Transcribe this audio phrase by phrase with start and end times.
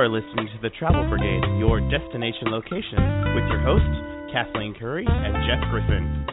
[0.00, 2.96] are listening to the Travel Brigade, your destination location,
[3.34, 6.24] with your hosts, Kathleen Curry and Jeff Griffin.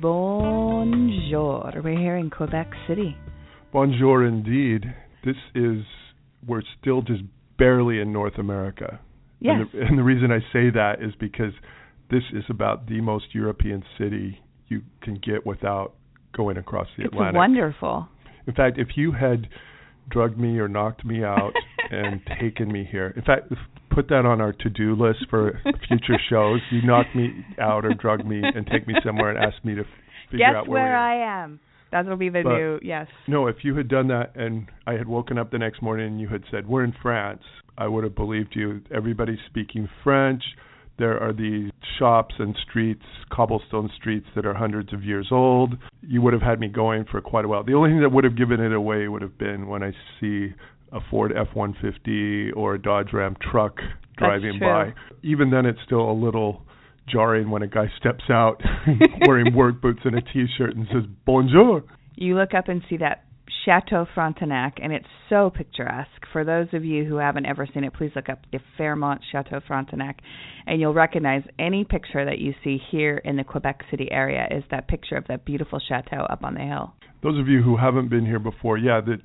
[0.00, 1.72] Bonjour.
[1.82, 3.16] We're here in Quebec City.
[3.72, 4.84] Bonjour indeed.
[5.24, 5.82] This is,
[6.46, 7.22] we're still just
[7.58, 9.00] barely in North America.
[9.40, 9.56] Yes.
[9.58, 11.54] And the, and the reason I say that is because
[12.08, 14.38] this is about the most European city
[14.68, 15.94] you can get without
[16.36, 17.34] going across the it's Atlantic.
[17.34, 18.08] wonderful.
[18.46, 19.48] In fact, if you had
[20.10, 21.52] drugged me or knocked me out
[21.90, 23.52] and taken me here, in fact,
[23.90, 26.60] put that on our to-do list for future shows.
[26.70, 29.84] You knock me out or drug me and take me somewhere and ask me to
[30.30, 30.96] figure Guess out where, where.
[30.96, 31.60] I am.
[31.92, 33.08] That will be the But- new yes.
[33.26, 36.20] No, if you had done that and I had woken up the next morning and
[36.20, 37.42] you had said, We're in France,
[37.76, 38.80] I would have believed you.
[38.94, 40.42] Everybody's speaking French.
[40.98, 43.02] There are these shops and streets,
[43.32, 45.74] cobblestone streets that are hundreds of years old.
[46.02, 47.64] You would have had me going for quite a while.
[47.64, 50.52] The only thing that would have given it away would have been when I see
[50.92, 53.76] a Ford F 150 or a Dodge Ram truck
[54.16, 54.92] driving by.
[55.22, 56.62] Even then, it's still a little
[57.08, 58.60] jarring when a guy steps out
[59.26, 61.84] wearing work boots and a t shirt and says, Bonjour.
[62.16, 63.24] You look up and see that
[63.64, 66.26] Chateau Frontenac, and it's so picturesque.
[66.32, 69.60] For those of you who haven't ever seen it, please look up the Fairmont Chateau
[69.66, 70.20] Frontenac,
[70.66, 74.64] and you'll recognize any picture that you see here in the Quebec City area is
[74.70, 76.94] that picture of that beautiful chateau up on the hill.
[77.22, 79.20] Those of you who haven't been here before, yeah, that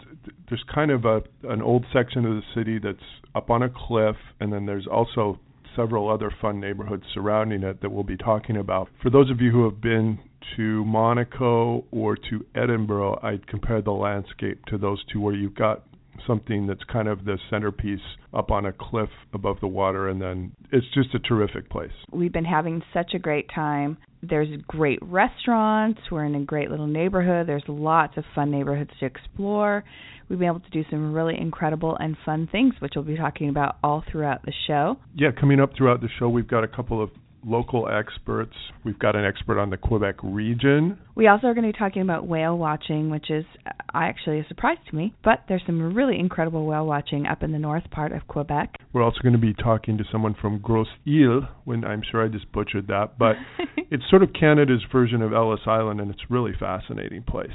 [0.50, 2.98] there's kind of a an old section of the city that's
[3.34, 5.40] up on a cliff, and then there's also
[5.76, 8.88] several other fun neighborhoods surrounding it that we'll be talking about.
[9.02, 10.20] For those of you who have been
[10.56, 15.84] to Monaco or to Edinburgh, I'd compare the landscape to those two, where you've got
[16.26, 18.00] something that's kind of the centerpiece
[18.34, 21.92] up on a cliff above the water, and then it's just a terrific place.
[22.12, 23.98] We've been having such a great time.
[24.22, 26.00] There's great restaurants.
[26.12, 27.48] We're in a great little neighborhood.
[27.48, 29.84] There's lots of fun neighborhoods to explore.
[30.28, 33.50] We've been able to do some really incredible and fun things, which we'll be talking
[33.50, 34.98] about all throughout the show.
[35.14, 37.12] Yeah, coming up throughout the show, we've got a couple of
[37.46, 38.54] local experts.
[38.84, 40.98] We've got an expert on the Quebec region.
[41.16, 44.48] We also are going to be talking about whale watching, which is uh, actually a
[44.48, 48.12] surprise to me, but there's some really incredible whale watching up in the north part
[48.12, 48.76] of Quebec.
[48.94, 52.28] We're also going to be talking to someone from Grosse Ile, when I'm sure I
[52.28, 53.36] just butchered that, but
[53.78, 57.50] it's sort of Canada's version of Ellis Island, and it's a really fascinating place.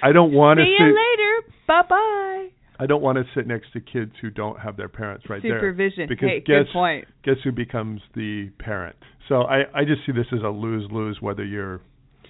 [0.08, 1.54] I don't want to See sit you later.
[1.68, 2.48] Bye bye.
[2.78, 5.58] I don't want to sit next to kids who don't have their parents right there.
[5.58, 6.08] Supervision.
[6.10, 7.06] Because hey, guess good point.
[7.24, 8.96] guess who becomes the parent?
[9.30, 11.76] So I I just see this as a lose lose whether you're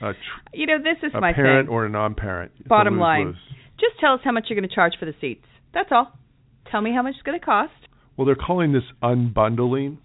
[0.02, 0.18] a, tr-
[0.54, 1.74] You know, this is a my parent thing.
[1.76, 2.52] or a non-parent.
[2.66, 3.36] A Bottom line.
[3.80, 5.46] Just tell us how much you're going to charge for the seats.
[5.74, 6.18] That's all.
[6.72, 7.74] Tell me how much it's going to cost.
[8.16, 9.98] Well, they're calling this unbundling,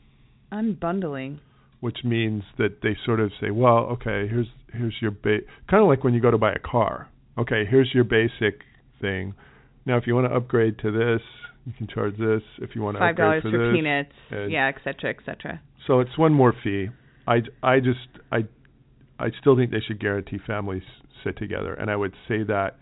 [0.52, 1.38] Unbundling.
[1.80, 5.88] which means that they sort of say, well, okay, here's here's your ba- kind of
[5.88, 7.08] like when you go to buy a car.
[7.40, 8.60] Okay, here's your basic
[9.00, 9.34] thing.
[9.86, 11.22] Now, if you want to upgrade to this,
[11.66, 13.76] You can charge this if you want to Five dollars upgrade for, for this.
[13.76, 14.12] peanuts.
[14.30, 15.60] and- yeah, et cetera, et cetera.
[15.86, 16.88] So it's one more fee.
[17.26, 18.44] I, I just I
[19.18, 20.82] I still think they should guarantee families
[21.22, 22.76] sit together, and I would say that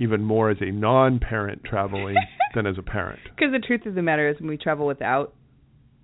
[0.00, 2.16] even more as a non-parent traveling
[2.54, 3.20] than as a parent.
[3.24, 5.34] Because the truth of the matter is, when we travel without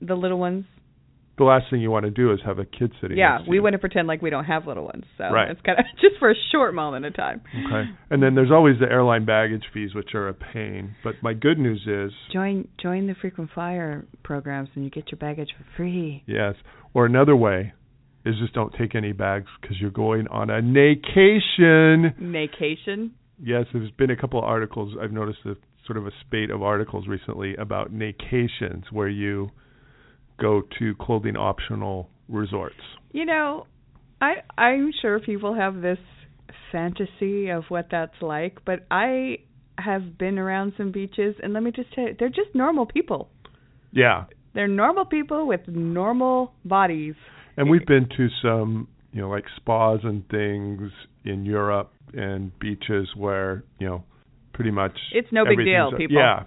[0.00, 0.64] the little ones,
[1.36, 3.18] The last thing you want to do is have a kid sitting.
[3.18, 5.04] yeah, next to we want to pretend like we don't have little ones.
[5.18, 5.50] So Right.
[5.50, 7.40] it's kind of just for a short moment of time.
[7.66, 7.90] Okay.
[8.10, 10.94] And then there's always the airline baggage fees, which are a pain.
[11.02, 15.18] But my good news is, Join join the frequent flyer programs, and you get your
[15.18, 16.22] baggage for free.
[16.26, 16.54] yes.
[16.94, 17.72] Or another way
[18.24, 22.14] is just don't take any bags because you're going on a vacation.
[22.32, 23.12] Vacation.
[23.42, 24.94] Yes, there's been a couple of articles.
[25.02, 25.54] I've noticed a
[25.86, 29.50] sort of a spate of articles recently about vacations where you
[30.40, 32.80] go to clothing optional resorts.
[33.12, 33.66] You know,
[34.20, 35.98] I I'm sure people have this
[36.72, 39.38] fantasy of what that's like, but I
[39.78, 43.28] have been around some beaches, and let me just tell you, they're just normal people.
[43.92, 44.24] Yeah.
[44.54, 47.14] They're normal people with normal bodies.
[47.56, 50.90] And we've been to some, you know, like spas and things
[51.24, 54.04] in Europe and beaches where, you know,
[54.52, 56.16] pretty much It's no big deal, people.
[56.16, 56.44] Yeah.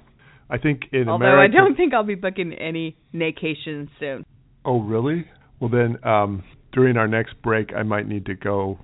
[0.50, 4.26] I think in Although America I don't think I'll be booking any vacations soon.
[4.66, 5.26] Oh, really?
[5.60, 8.80] Well then um during our next break I might need to go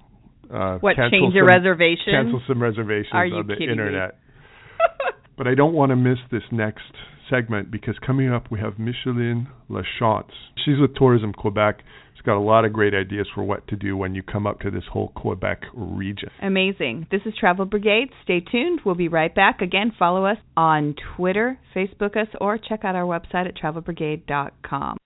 [0.54, 2.12] uh What change your some- reservation?
[2.13, 4.18] cancel some reservations on the internet.
[5.36, 6.83] But I don't want to miss this next
[7.27, 10.30] segment because coming up we have Micheline Lachance.
[10.63, 11.80] She's with Tourism Quebec.
[12.25, 14.71] Got a lot of great ideas for what to do when you come up to
[14.71, 16.29] this whole Quebec region.
[16.41, 17.07] Amazing.
[17.11, 18.09] This is Travel Brigade.
[18.23, 18.79] Stay tuned.
[18.85, 19.61] We'll be right back.
[19.61, 24.97] Again, follow us on Twitter, Facebook us, or check out our website at travelbrigade.com.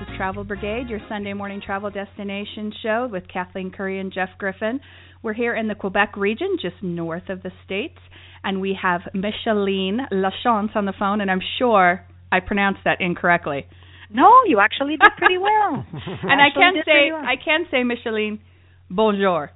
[0.00, 4.30] This is Travel Brigade, your Sunday morning travel destination show with Kathleen Curry and Jeff
[4.38, 4.80] Griffin.
[5.22, 7.98] We're here in the Quebec region, just north of the States,
[8.42, 13.66] and we have Micheline Lachance on the phone, and I'm sure I pronounced that incorrectly.
[14.12, 15.86] No, you actually did pretty well.
[15.92, 17.22] and I can say well.
[17.22, 18.40] I can say Micheline,
[18.90, 19.52] bonjour.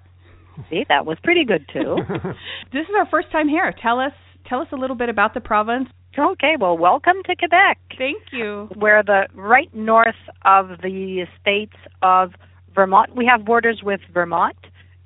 [0.71, 1.97] See, that was pretty good too.
[2.73, 3.75] This is our first time here.
[3.83, 4.13] Tell us
[4.49, 5.89] tell us a little bit about the province.
[6.19, 7.79] Okay, well, welcome to Quebec.
[7.97, 8.69] Thank you.
[8.77, 12.33] We're the right north of the states of
[12.75, 13.15] Vermont.
[13.15, 14.57] We have borders with Vermont,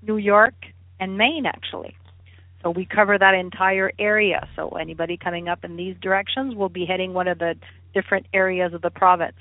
[0.03, 0.55] New York,
[1.01, 1.97] and Maine actually.
[2.63, 4.49] So we cover that entire area.
[4.55, 7.57] So anybody coming up in these directions will be heading one of the
[7.93, 9.37] different areas of the province.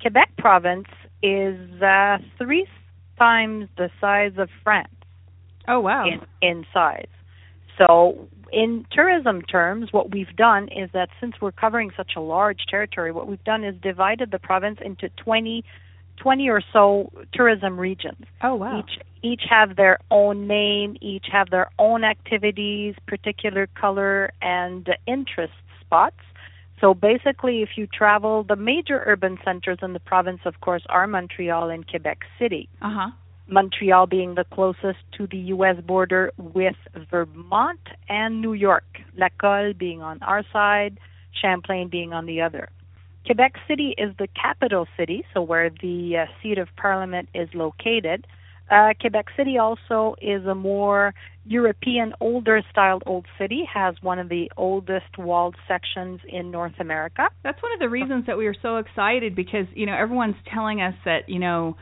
[0.00, 0.88] Quebec province
[1.22, 2.66] is uh, three
[3.18, 4.88] times the size of France.
[5.68, 6.04] Oh wow.
[6.06, 7.06] in, in size.
[7.78, 12.66] So, in tourism terms, what we've done is that since we're covering such a large
[12.70, 15.64] territory, what we've done is divided the province into 20,
[16.18, 18.24] 20 or so tourism regions.
[18.42, 18.78] Oh wow.
[18.78, 25.54] Each each have their own name, each have their own activities, particular color and interest
[25.80, 26.20] spots.
[26.80, 31.06] So basically, if you travel, the major urban centers in the province, of course, are
[31.06, 32.68] Montreal and Quebec City.
[32.82, 33.10] Uh-huh.
[33.48, 35.76] Montreal being the closest to the U.S.
[35.86, 36.76] border with
[37.10, 38.84] Vermont and New York,
[39.18, 40.98] Lacolle being on our side,
[41.40, 42.70] Champlain being on the other.
[43.26, 48.26] Quebec City is the capital city, so where the uh, seat of parliament is located.
[48.70, 54.28] Uh, Quebec City also is a more European, older styled old city, has one of
[54.28, 57.28] the oldest walled sections in North America.
[57.42, 60.80] That's one of the reasons that we are so excited because, you know, everyone's telling
[60.80, 61.76] us that, you know,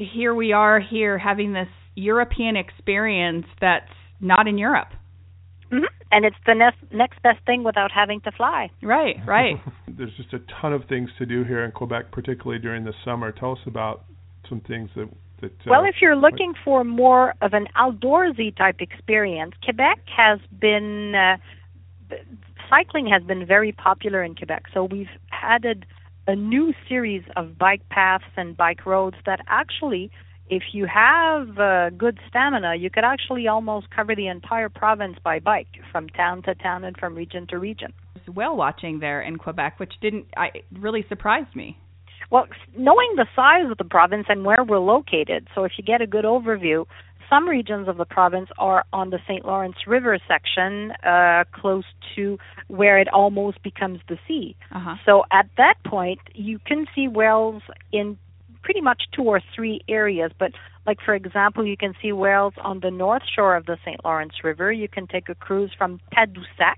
[0.00, 3.90] here we are here having this European experience that's
[4.20, 4.88] not in Europe.
[5.70, 8.70] hmm And it's the next, next best thing without having to fly.
[8.82, 9.56] Right, right.
[9.88, 13.32] There's just a ton of things to do here in Quebec, particularly during the summer.
[13.32, 14.04] Tell us about
[14.48, 15.08] some things that
[15.40, 15.52] that.
[15.52, 21.14] Uh, Well, if you're looking for more of an outdoorsy type experience, Quebec has been
[21.14, 21.36] uh,
[22.68, 24.64] cycling has been very popular in Quebec.
[24.72, 25.86] So we've added
[26.30, 30.12] a new series of bike paths and bike roads that actually
[30.48, 35.38] if you have uh, good stamina, you could actually almost cover the entire province by
[35.38, 37.92] bike from town to town and from region to region.
[38.32, 41.76] Whale watching there in Quebec, which didn't I really surprised me.
[42.30, 42.46] Well,
[42.76, 46.06] knowing the size of the province and where we're located, so if you get a
[46.06, 46.84] good overview,
[47.30, 49.44] some regions of the province are on the St.
[49.44, 51.84] Lawrence River section, uh, close
[52.16, 54.56] to where it almost becomes the sea.
[54.72, 54.96] Uh-huh.
[55.06, 58.18] So at that point, you can see whales in
[58.62, 60.32] pretty much two or three areas.
[60.38, 60.52] But,
[60.86, 64.04] like, for example, you can see whales on the north shore of the St.
[64.04, 64.72] Lawrence River.
[64.72, 66.76] You can take a cruise from Tadoussac.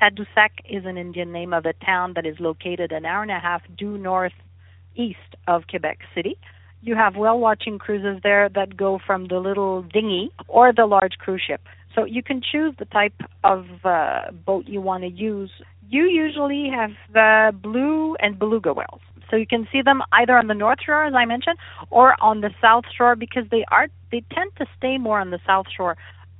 [0.00, 3.38] Tadoussac is an Indian name of a town that is located an hour and a
[3.38, 6.36] half due northeast of Quebec City.
[6.84, 11.14] You have whale watching cruises there that go from the little dinghy or the large
[11.18, 11.62] cruise ship.
[11.94, 15.50] So you can choose the type of uh, boat you want to use.
[15.88, 19.00] You usually have the blue and beluga whales.
[19.30, 21.56] So you can see them either on the north shore, as I mentioned,
[21.88, 25.40] or on the south shore because they are they tend to stay more on the
[25.46, 25.96] south shore.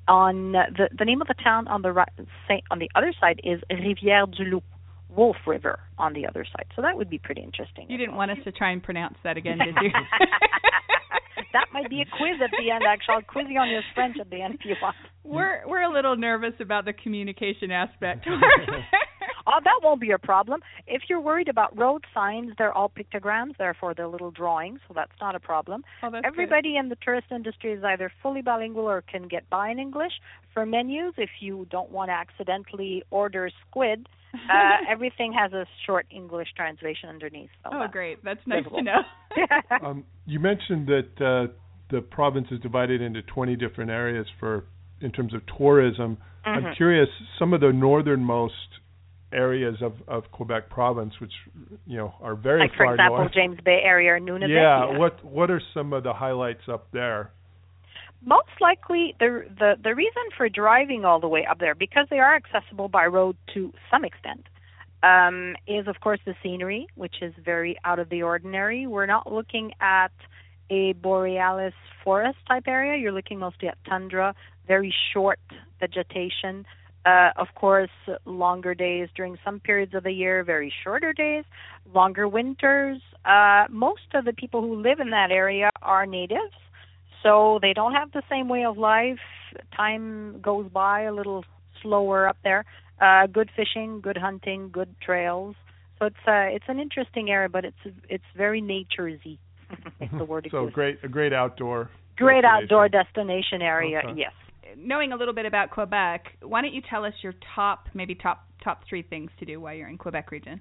[0.07, 2.11] On the the name of the town on the right,
[2.71, 4.63] on the other side is Rivière du Loup.
[5.17, 6.67] Wolf River on the other side.
[6.77, 7.87] So that would be pretty interesting.
[7.89, 9.91] You didn't want us to try and pronounce that again, did you?
[11.53, 12.85] that might be a quiz at the end.
[12.87, 14.97] Actually, I'll quiz you on your French at the end if you want.
[15.23, 18.27] We're we're a little nervous about the communication aspect.
[19.47, 20.61] oh, that won't be a problem.
[20.87, 25.13] If you're worried about road signs, they're all pictograms, therefore they're little drawings, so that's
[25.21, 25.85] not a problem.
[26.03, 26.81] Oh, that's Everybody good.
[26.81, 30.13] in the tourist industry is either fully bilingual or can get by in English.
[30.53, 36.07] For menus, if you don't want to accidentally order squid, uh, everything has a short
[36.11, 37.51] English translation underneath.
[37.63, 38.25] So oh, that's great!
[38.25, 38.79] That's nice visible.
[38.79, 39.03] to know.
[39.87, 41.53] um, you mentioned that uh,
[41.91, 44.65] the province is divided into 20 different areas for
[45.01, 46.19] in terms of tourism.
[46.47, 46.67] Mhm.
[46.69, 48.55] I'm curious some of the northernmost
[49.33, 51.33] areas of, of Quebec province, which
[51.87, 53.33] you know are very like for example, north.
[53.35, 54.49] James Bay area or Nunavut.
[54.49, 57.33] yeah, what what are some of the highlights up there?
[58.25, 62.19] Most likely the the the reason for driving all the way up there because they
[62.19, 64.47] are accessible by road to some extent
[65.03, 68.87] um, is of course the scenery, which is very out of the ordinary.
[68.87, 70.13] We're not looking at
[70.71, 72.97] a borealis forest type area.
[73.01, 74.35] You're looking mostly at tundra,
[74.67, 75.41] very short
[75.79, 76.65] vegetation.
[77.05, 77.91] Uh, of course,
[78.25, 81.45] longer days during some periods of the year, very shorter days,
[81.93, 82.99] longer winters.
[83.27, 86.55] Uh, most of the people who live in that area are natives,
[87.25, 89.19] so they don't have the same way of life.
[89.77, 91.45] Time goes by a little
[91.83, 92.65] slower up there.
[93.01, 95.57] Uh, good fishing, good hunting, good trails.
[95.99, 99.39] So it's uh, it's an interesting area, but it's it's very naturesy.
[100.01, 100.75] if the word so exists.
[100.75, 101.91] great, a great outdoor.
[102.17, 102.65] Great destination.
[102.65, 104.03] outdoor destination area.
[104.05, 104.21] Okay.
[104.21, 104.33] Yes.
[104.77, 108.45] Knowing a little bit about Quebec, why don't you tell us your top, maybe top
[108.63, 110.61] top three things to do while you're in Quebec region?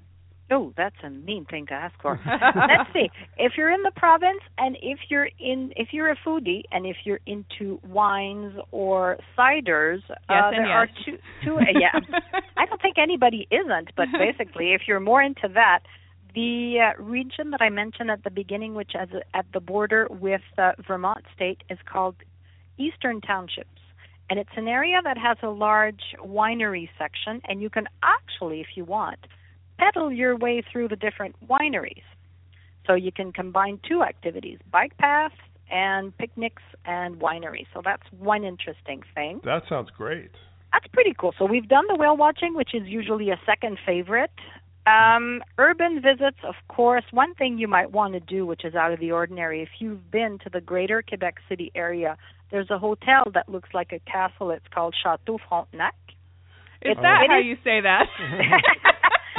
[0.51, 2.19] Oh, that's a mean thing to ask for.
[2.25, 3.09] Let's see.
[3.38, 6.97] If you're in the province and if you're in if you're a foodie and if
[7.05, 12.00] you're into wines or ciders, Yes uh, there are two two uh, yeah.
[12.57, 15.79] I don't think anybody isn't, but basically if you're more into that,
[16.35, 20.41] the uh, region that I mentioned at the beginning which is at the border with
[20.57, 22.15] uh, Vermont state is called
[22.77, 23.69] Eastern Townships.
[24.29, 28.67] And it's an area that has a large winery section and you can actually if
[28.75, 29.19] you want
[29.83, 32.03] pedal your way through the different wineries.
[32.87, 35.35] So you can combine two activities bike paths
[35.71, 37.67] and picnics and wineries.
[37.73, 39.41] So that's one interesting thing.
[39.45, 40.31] That sounds great.
[40.71, 41.33] That's pretty cool.
[41.37, 44.31] So we've done the whale watching, which is usually a second favorite.
[44.85, 48.91] Um, urban visits, of course, one thing you might want to do, which is out
[48.91, 52.17] of the ordinary, if you've been to the greater Quebec City area,
[52.51, 54.51] there's a hotel that looks like a castle.
[54.51, 55.95] It's called Chateau Frontenac.
[56.81, 58.07] Is It- that it how is- you say that?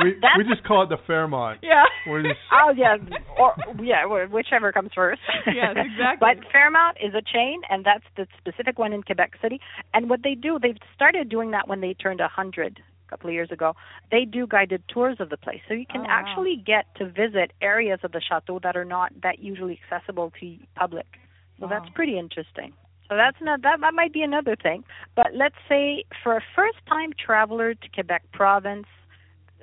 [0.04, 1.61] We we just call it the Fairmont.
[1.62, 1.84] yeah.
[2.06, 2.96] We're just Oh yeah,
[3.38, 5.20] or yeah, whichever comes first.
[5.46, 6.18] Yes, exactly.
[6.20, 9.61] but Fairmont is a chain, and that's the specific one in Quebec City.
[9.92, 13.28] And what they do, they've started doing that when they turned a hundred a couple
[13.28, 13.75] of years ago.
[14.11, 16.11] They do guided tours of the place, so you can Oh, wow.
[16.20, 20.56] actually get to visit areas of the chateau that are not that usually accessible to
[20.75, 21.06] public.
[21.61, 21.94] So that's ah.
[21.94, 22.73] pretty interesting.
[23.08, 24.82] So that's not that that might be another thing.
[25.14, 28.87] But let's say for a first time traveler to Quebec province,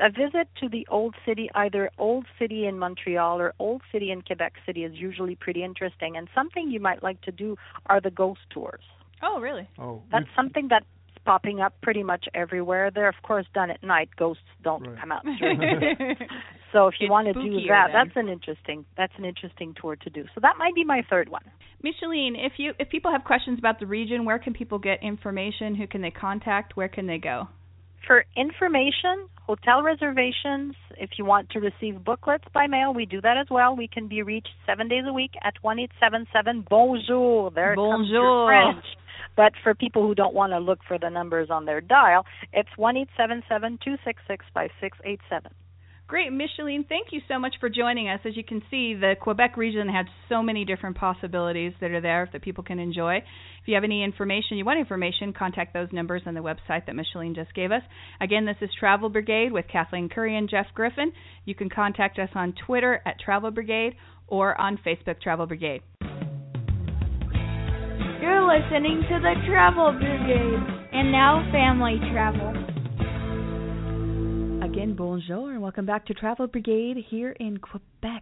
[0.02, 4.22] a visit to the old city, either old city in Montreal or old city in
[4.22, 6.18] Quebec City, is usually pretty interesting.
[6.18, 7.56] And something you might like to do
[7.86, 8.84] are the ghost tours.
[9.22, 9.68] Oh, really?
[9.80, 10.86] oh That's we- something that's
[11.24, 12.90] popping up pretty much everywhere.
[12.90, 14.10] They're of course done at night.
[14.18, 15.00] Ghosts don't Right.
[15.00, 15.66] come out during the
[16.18, 16.28] day.
[16.74, 18.08] So if you It's want to do that, then.
[18.08, 20.24] that's an interesting that's an interesting tour to do.
[20.34, 21.44] So that might be my third one.
[21.84, 25.76] Micheline, if you if people have questions about the region, where can people get information?
[25.76, 26.76] Who can they contact?
[26.76, 27.48] Where can they go?
[28.08, 33.38] For information, hotel reservations, if you want to receive booklets by mail, we do that
[33.38, 33.76] as well.
[33.76, 37.52] We can be reached seven days a week at one eight seven seven Bonjour.
[37.52, 38.48] There comes your Bonjour.
[38.48, 38.86] French.
[39.38, 42.70] But for people who don't want to look for the numbers on their dial, it's
[42.76, 45.52] one eight seven seven two six six five six eight seven.
[46.12, 48.20] Great, Micheline, thank you so much for joining us.
[48.26, 52.30] As you can see, the Quebec region had so many different possibilities that are there
[52.34, 53.20] that people can enjoy.
[53.20, 56.96] If you have any information, you want information, contact those numbers on the website that
[56.98, 57.82] Micheline just gave us.
[58.20, 61.14] Again, this is Travel Brigade with Kathleen Curry and Jeff Griffin.
[61.46, 63.94] You can contact us on Twitter at Travel Brigade
[64.28, 65.82] or on Facebook Travel Brigade.
[68.20, 70.60] You're listening to the Travel Brigade.
[70.92, 72.71] And now, family travel.
[74.64, 78.22] Again, bonjour, and welcome back to Travel Brigade here in Quebec.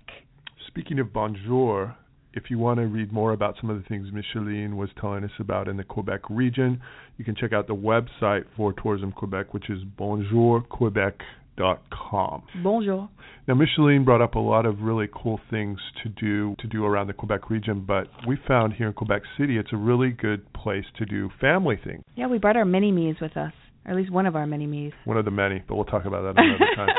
[0.67, 1.97] Speaking of bonjour,
[2.33, 5.31] if you want to read more about some of the things Micheline was telling us
[5.37, 6.81] about in the Quebec region,
[7.17, 12.43] you can check out the website for Tourism Quebec, which is bonjourquebec.com.
[12.63, 13.09] Bonjour.
[13.45, 17.07] Now, Micheline brought up a lot of really cool things to do to do around
[17.07, 20.85] the Quebec region, but we found here in Quebec City it's a really good place
[20.99, 22.01] to do family things.
[22.15, 23.51] Yeah, we brought our mini me's with us,
[23.85, 24.93] or at least one of our many me's.
[25.05, 26.89] One of the many, but we'll talk about that another time.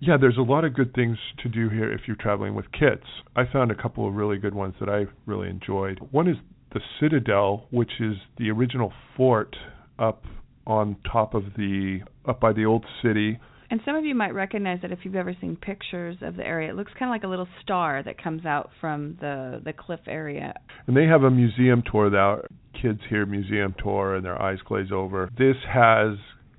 [0.00, 3.04] Yeah, there's a lot of good things to do here if you're traveling with kids.
[3.36, 6.00] I found a couple of really good ones that I really enjoyed.
[6.10, 6.36] One is
[6.72, 9.54] the Citadel, which is the original fort
[10.00, 10.24] up
[10.66, 13.38] on top of the up by the old city.
[13.72, 16.68] And some of you might recognize that if you've ever seen pictures of the area.
[16.68, 20.00] It looks kind of like a little star that comes out from the the cliff
[20.06, 20.52] area.
[20.86, 22.42] And they have a museum tour that
[22.80, 25.30] kids hear museum tour and their eyes glaze over.
[25.38, 26.18] This has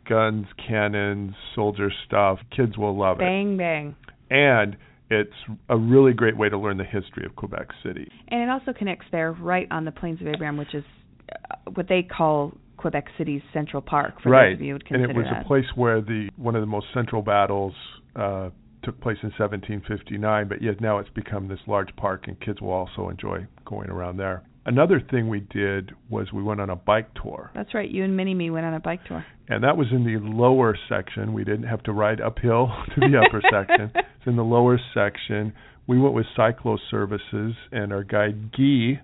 [0.10, 2.40] guns, cannons, soldier stuff.
[2.50, 3.20] Kids will love it.
[3.20, 3.96] Bang bang.
[4.32, 4.76] And
[5.12, 5.38] it's
[5.70, 8.10] a really great way to learn the history of Quebec City.
[8.30, 10.84] And it also connects there right on the Plains of Abraham, which is
[11.32, 14.22] uh, what they call Quebec City's Central Park.
[14.22, 14.50] For right.
[14.50, 15.44] those of you who would and it was that.
[15.44, 17.74] a place where the one of the most central battles
[18.16, 18.50] uh
[18.84, 22.72] took place in 1759, but yet now it's become this large park and kids will
[22.72, 24.44] also enjoy going around there.
[24.66, 27.50] Another thing we did was we went on a bike tour.
[27.56, 27.90] That's right.
[27.90, 29.26] You and Mini Me went on a bike tour.
[29.48, 31.32] and that was in the lower section.
[31.32, 33.92] We didn't have to ride uphill to the upper section.
[33.96, 35.54] It's in the lower section.
[35.88, 39.02] We went with Cyclo Services, and our guide Guy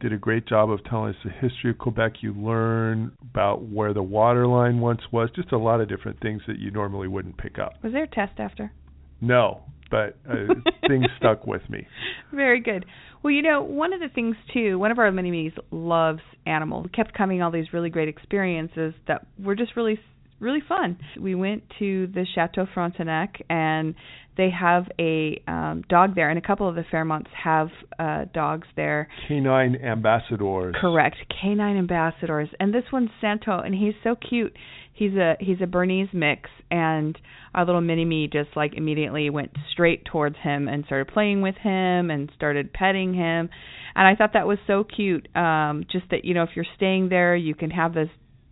[0.00, 2.14] did a great job of telling us the history of Quebec.
[2.20, 6.42] You learn about where the water line once was, just a lot of different things
[6.46, 7.74] that you normally wouldn't pick up.
[7.82, 8.72] Was there a test after?
[9.20, 10.54] No, but uh,
[10.88, 11.86] things stuck with me.
[12.32, 12.86] Very good.
[13.22, 16.84] Well, you know, one of the things too, one of our mini me's loves animals.
[16.84, 20.00] We kept coming all these really great experiences that were just really
[20.40, 20.98] really fun.
[21.20, 23.94] We went to the Chateau Frontenac and
[24.36, 28.66] they have a um dog there and a couple of the Fairmonts have uh dogs
[28.74, 29.08] there.
[29.28, 30.74] Canine ambassadors.
[30.80, 31.16] Correct.
[31.40, 32.48] Canine ambassadors.
[32.58, 34.56] And this one's Santo and he's so cute.
[34.94, 37.18] He's a he's a Bernese mix and
[37.54, 41.56] our little mini me just like immediately went straight towards him and started playing with
[41.56, 43.50] him and started petting him.
[43.94, 45.28] And I thought that was so cute.
[45.36, 48.08] Um just that you know if you're staying there you can have this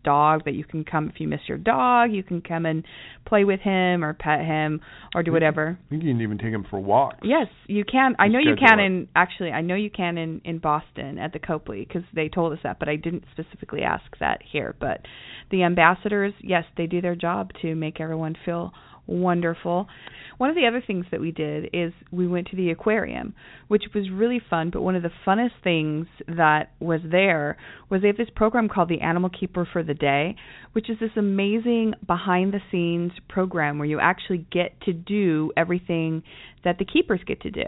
[0.09, 2.83] dog that you can come if you miss your dog, you can come and
[3.27, 4.81] play with him or pet him
[5.15, 5.79] or do whatever.
[5.87, 7.19] I think you can even take him for walks.
[7.23, 8.17] Yes, you can.
[8.19, 9.51] I know you can in actually.
[9.51, 12.79] I know you can in in Boston at the Copley because they told us that,
[12.79, 14.75] but I didn't specifically ask that here.
[14.81, 15.03] But
[15.51, 18.73] the ambassadors, yes, they do their job to make everyone feel
[19.09, 19.89] wonderful.
[20.37, 23.35] One of the other things that we did is we went to the aquarium,
[23.67, 24.71] which was really fun.
[24.71, 27.57] But one of the funnest things that was there
[27.91, 30.37] was they have this program called the Animal Keeper for the Day,
[30.73, 36.23] which is this amazing behind the scenes program where you actually get to do everything
[36.63, 37.65] that the keepers get to do.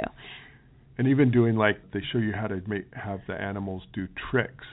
[0.96, 4.66] And even doing like they show you how to make have the animals do tricks.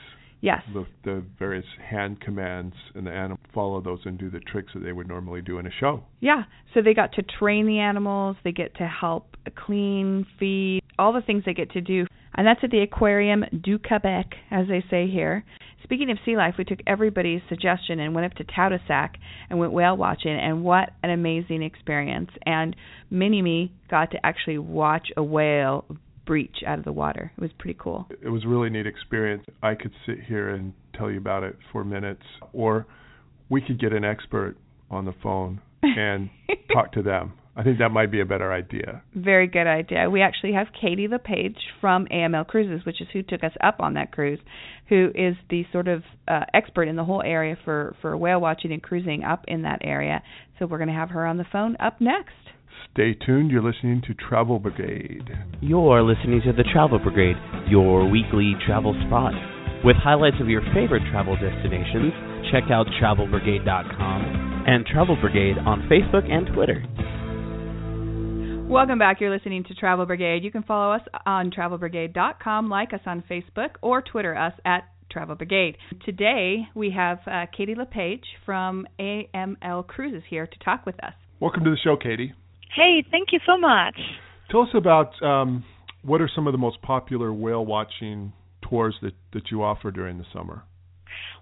[0.47, 0.63] Yes.
[0.73, 4.79] The the various hand commands and the animal follow those and do the tricks that
[4.79, 6.05] they would normally do in a show.
[6.21, 6.43] Yeah.
[6.73, 11.19] So they got to train the animals, they get to help clean, feed, all the
[11.19, 12.05] things they get to do.
[12.33, 15.43] And that's at the Aquarium du Quebec, as they say here.
[15.83, 19.15] Speaking of sea life, we took everybody's suggestion and went up to Tadoussac
[19.49, 22.29] and went whale watching, and what an amazing experience.
[22.45, 22.73] And
[23.10, 25.86] Mini Me got to actually watch a whale
[26.27, 27.31] breach out of the water.
[27.35, 28.07] It was pretty cool.
[28.21, 29.43] It was a really neat experience.
[29.63, 32.85] I could sit here and tell you about it for minutes, or
[33.49, 34.55] we could get an expert
[34.91, 36.29] on the phone and
[36.71, 37.33] talk to them.
[37.55, 39.01] I think that might be a better idea.
[39.15, 40.11] Very good idea.
[40.11, 43.95] We actually have Katie LePage from AML Cruises, which is who took us up on
[43.95, 44.39] that cruise,
[44.89, 48.71] who is the sort of uh, expert in the whole area for for whale watching
[48.71, 50.21] and cruising up in that area.
[50.59, 52.35] So we're going to have her on the phone up next.
[52.93, 53.51] Stay tuned.
[53.51, 55.30] You're listening to Travel Brigade.
[55.62, 57.36] You're listening to the Travel Brigade,
[57.69, 59.34] your weekly travel spot.
[59.84, 62.12] With highlights of your favorite travel destinations,
[62.51, 66.84] check out travelbrigade.com and Travel Brigade on Facebook and Twitter.
[68.67, 69.21] Welcome back.
[69.21, 70.43] You're listening to Travel Brigade.
[70.43, 75.36] You can follow us on travelbrigade.com, like us on Facebook, or Twitter us at Travel
[75.36, 75.77] Brigade.
[76.03, 81.13] Today we have uh, Katie LePage from AML Cruises here to talk with us.
[81.39, 82.34] Welcome to the show, Katie.
[82.77, 83.95] Hey, thank you so much.
[84.51, 85.65] Tell us about um,
[86.03, 88.33] what are some of the most popular whale watching
[88.69, 90.61] tours that, that you offer during the summer?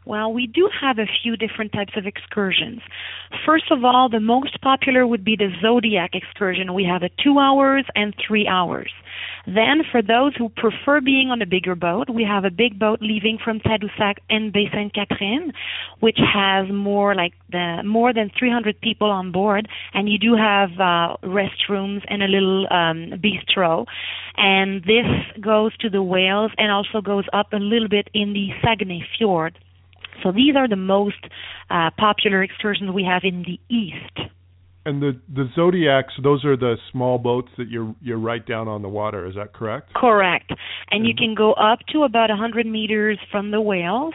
[0.06, 2.82] Well, we do have a few different types of excursions.
[3.44, 6.76] First of all, the most popular would be the Zodiac excursion.
[6.76, 8.91] We have a two hours and three hours.
[9.48, 13.00] Then, for those who prefer being on a bigger boat, we have a big boat
[13.02, 15.54] leaving from Tadoussac and Baie Sainte Catherine,
[16.00, 20.72] which has more like the more than 300 people on board, and you do have
[20.80, 23.86] uh, restrooms and a little um, bistro.
[24.38, 25.08] And this
[25.39, 29.58] goes to the whales and also goes up a little bit in the Saguenay Fjord.
[30.23, 31.23] So these are the most
[31.69, 34.32] uh, popular excursions we have in the east.
[34.88, 38.84] And the the zodiacs, those are the small boats that you're you're right down on
[38.84, 39.25] the water.
[39.25, 39.91] Is that correct?
[39.95, 40.51] Correct.
[40.91, 41.06] And mm-hmm.
[41.08, 44.13] you can go up to about 100 meters from the whales.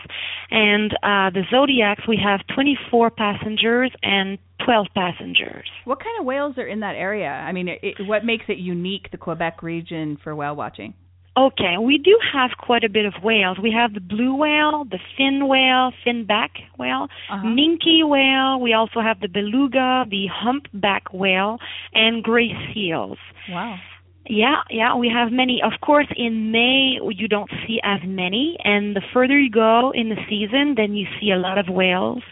[0.52, 5.68] And uh, the zodiacs, we have 24 passengers and 12 passengers.
[5.86, 7.28] What kind of whales are in that area?
[7.28, 10.94] I mean, it, what makes it unique, the Quebec region, for whale watching?
[11.36, 13.56] Okay, we do have quite a bit of whales.
[13.62, 17.46] We have the blue whale, the fin whale, finback whale, uh-huh.
[17.46, 18.60] minke whale.
[18.60, 21.58] We also have the beluga, the humpback whale,
[21.94, 23.18] and gray seals.
[23.48, 23.78] Wow.
[24.26, 25.60] Yeah, yeah, we have many.
[25.64, 30.08] Of course, in May you don't see as many, and the further you go in
[30.08, 32.22] the season, then you see a lot of whales.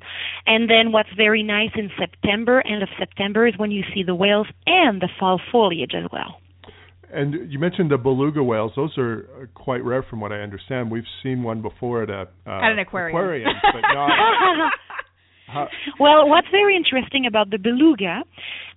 [0.47, 4.15] And then what's very nice in September, end of September, is when you see the
[4.15, 6.41] whales and the fall foliage as well.
[7.13, 10.91] And you mentioned the beluga whales; those are quite rare, from what I understand.
[10.91, 14.11] We've seen one before at a uh, at an aquarium, aquarium but not.
[16.01, 18.23] well, what's very interesting about the beluga,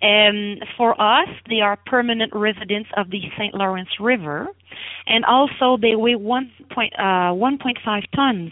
[0.01, 3.53] um, for us, they are permanent residents of the St.
[3.53, 4.47] Lawrence River,
[5.07, 6.51] and also they weigh 1.
[6.73, 8.51] Point, uh, 1.5 tons.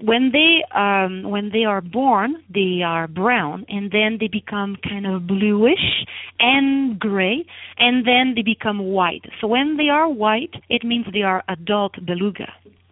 [0.00, 5.06] When they um, when they are born, they are brown, and then they become kind
[5.06, 6.06] of bluish
[6.38, 7.44] and gray,
[7.78, 9.24] and then they become white.
[9.40, 12.46] So when they are white, it means they are adult beluga.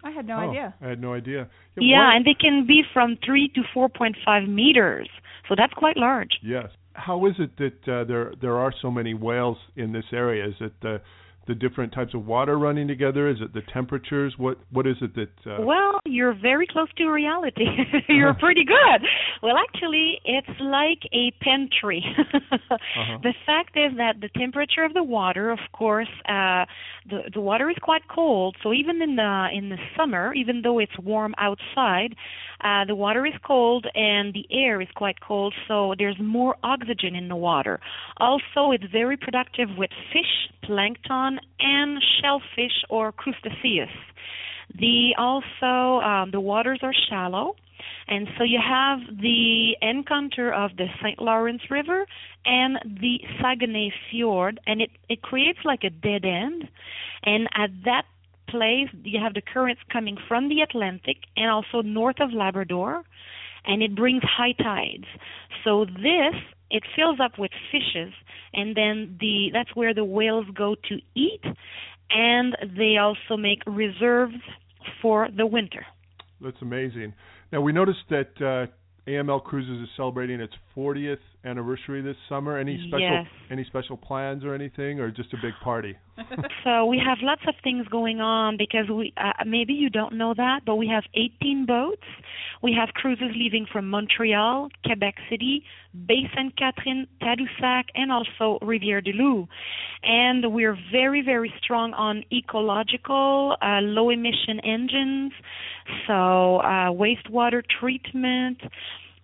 [0.06, 0.74] I had no oh, idea.
[0.80, 1.48] I had no idea.
[1.76, 5.08] Yeah, yeah and they can be from three to four point five meters.
[5.48, 6.38] So that's quite large.
[6.42, 6.68] Yes.
[6.94, 10.46] How is it that uh, there there are so many whales in this area?
[10.46, 10.98] Is it uh,
[11.46, 13.28] the different types of water running together?
[13.28, 14.34] Is it the temperatures?
[14.36, 15.28] What what is it that?
[15.50, 15.62] Uh...
[15.64, 17.66] Well, you're very close to reality.
[18.08, 19.06] you're pretty good.
[19.42, 22.04] Well, actually, it's like a pantry.
[22.34, 23.18] uh-huh.
[23.22, 26.64] The fact is that the temperature of the water, of course, uh,
[27.08, 28.56] the the water is quite cold.
[28.62, 32.14] So even in the in the summer, even though it's warm outside,
[32.62, 35.54] uh, the water is cold and the air is quite cold.
[35.68, 37.80] So there's more oxygen in the water.
[38.18, 43.90] Also, it's very productive with fish, plankton and shellfish or crustaceous.
[44.74, 47.54] The also um, the waters are shallow,
[48.08, 51.20] and so you have the encounter of the St.
[51.20, 52.06] Lawrence River
[52.44, 56.68] and the Saguenay Fjord, and it it creates like a dead end.
[57.22, 58.04] And at that
[58.48, 63.02] place, you have the currents coming from the Atlantic and also north of Labrador,
[63.64, 65.06] and it brings high tides.
[65.64, 66.34] So this
[66.70, 68.12] it fills up with fishes
[68.54, 71.42] and then the that's where the whales go to eat
[72.10, 74.34] and they also make reserves
[75.00, 75.86] for the winter
[76.40, 77.12] that's amazing
[77.52, 78.66] now we noticed that uh,
[79.08, 82.58] AML Cruises is celebrating its 40th anniversary this summer.
[82.58, 83.26] Any special yes.
[83.50, 85.96] any special plans or anything, or just a big party?
[86.64, 90.34] so we have lots of things going on because we uh, maybe you don't know
[90.34, 92.02] that, but we have 18 boats.
[92.62, 95.62] We have cruises leaving from Montreal, Quebec City,
[95.94, 99.48] Baie Sainte Catherine, Tadoussac, and also Rivière du Loup.
[100.02, 105.32] And we're very very strong on ecological, uh, low emission engines,
[106.06, 108.60] so uh, wastewater treatment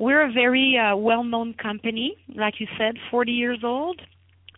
[0.03, 4.01] we're a very uh, well-known company, like you said, 40 years old,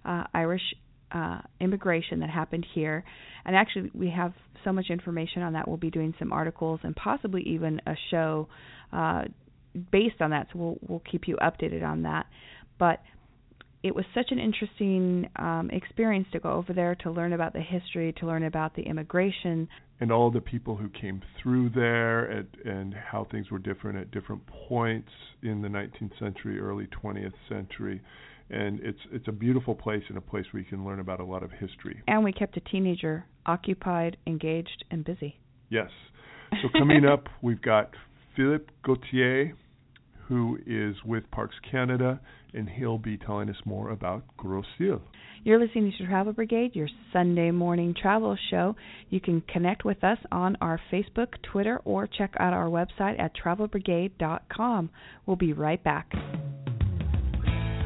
[0.04, 0.74] uh, Irish
[1.12, 3.04] uh, immigration that happened here.
[3.44, 4.32] And actually, we have
[4.64, 5.66] so much information on that.
[5.66, 8.48] We'll be doing some articles and possibly even a show
[8.92, 9.24] uh,
[9.90, 10.48] based on that.
[10.52, 12.26] So we'll we'll keep you updated on that.
[12.78, 13.00] But
[13.83, 17.61] it was such an interesting um, experience to go over there to learn about the
[17.61, 19.68] history, to learn about the immigration,
[20.01, 24.11] and all the people who came through there and, and how things were different at
[24.11, 25.11] different points
[25.42, 28.01] in the 19th century, early 20th century.
[28.51, 31.25] And it's it's a beautiful place and a place where you can learn about a
[31.25, 32.03] lot of history.
[32.07, 35.38] and we kept a teenager occupied, engaged, and busy.
[35.71, 35.90] Yes.
[36.61, 37.90] So coming up, we've got
[38.37, 39.55] Philippe Gauthier,
[40.28, 42.20] who is with Parks Canada,
[42.54, 45.02] and he'll be telling us more about Grosse Ile.
[45.44, 48.76] You're listening to Travel Brigade, your Sunday morning travel show.
[49.11, 53.32] You can connect with us on our Facebook, Twitter, or check out our website at
[53.35, 54.90] travelbrigade.com.
[55.26, 56.12] We'll be right back.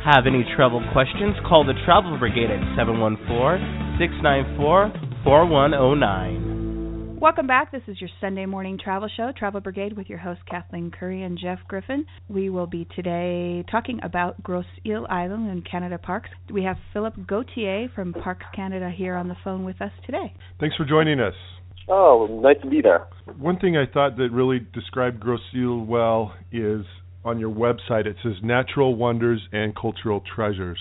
[0.04, 1.34] Have any travel questions?
[1.48, 4.92] Call the Travel Brigade at 714 694
[5.24, 6.45] 4109.
[7.18, 7.72] Welcome back.
[7.72, 11.38] This is your Sunday morning travel show, Travel Brigade, with your host Kathleen Curry and
[11.40, 12.04] Jeff Griffin.
[12.28, 16.28] We will be today talking about Grosse Ile Island and Canada Parks.
[16.52, 20.34] We have Philippe Gauthier from Parks Canada here on the phone with us today.
[20.60, 21.32] Thanks for joining us.
[21.88, 23.06] Oh, nice to be there.
[23.38, 26.84] One thing I thought that really described Grosse Ile well is
[27.24, 28.04] on your website.
[28.04, 30.78] It says natural wonders and cultural treasures,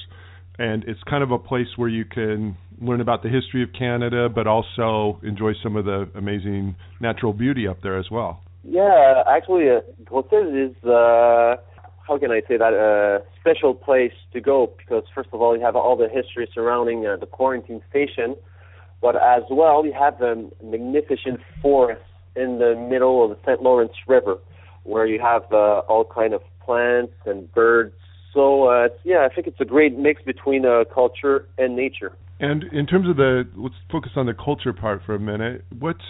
[0.59, 4.29] and it's kind of a place where you can learn about the history of Canada,
[4.29, 8.41] but also enjoy some of the amazing natural beauty up there as well.
[8.63, 11.55] Yeah, actually, uh, is, uh,
[12.07, 15.63] how can I say that, a special place to go because, first of all, you
[15.63, 18.35] have all the history surrounding uh, the quarantine station,
[19.01, 22.01] but as well, you have a magnificent forest
[22.35, 23.61] in the middle of the St.
[23.61, 24.37] Lawrence River
[24.85, 27.93] where you have uh, all kind of plants and birds.
[28.33, 32.13] So, uh, yeah, I think it's a great mix between uh, culture and nature.
[32.39, 35.63] And in terms of the, let's focus on the culture part for a minute.
[35.79, 36.03] What's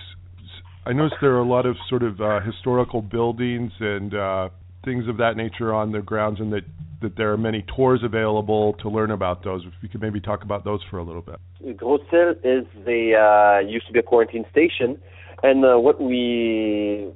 [0.85, 4.49] I noticed there are a lot of sort of uh, historical buildings and uh,
[4.83, 6.63] things of that nature on the grounds, and that
[7.01, 9.63] that there are many tours available to learn about those.
[9.65, 11.39] If you could maybe talk about those for a little bit.
[11.77, 14.99] Grosse Ile is the uh, used to be a quarantine station,
[15.41, 17.11] and uh, what we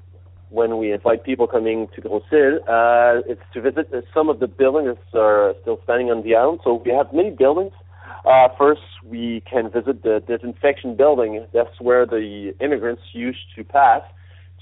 [0.49, 4.39] when we invite people coming to Grosse Ile, uh, it's to visit uh, some of
[4.39, 6.61] the buildings that are still standing on the island.
[6.63, 7.73] So we have many buildings.
[8.25, 11.45] Uh, first, we can visit the disinfection building.
[11.53, 14.01] That's where the immigrants used to pass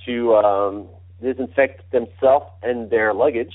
[0.06, 0.88] to um,
[1.22, 3.54] disinfect themselves and their luggage.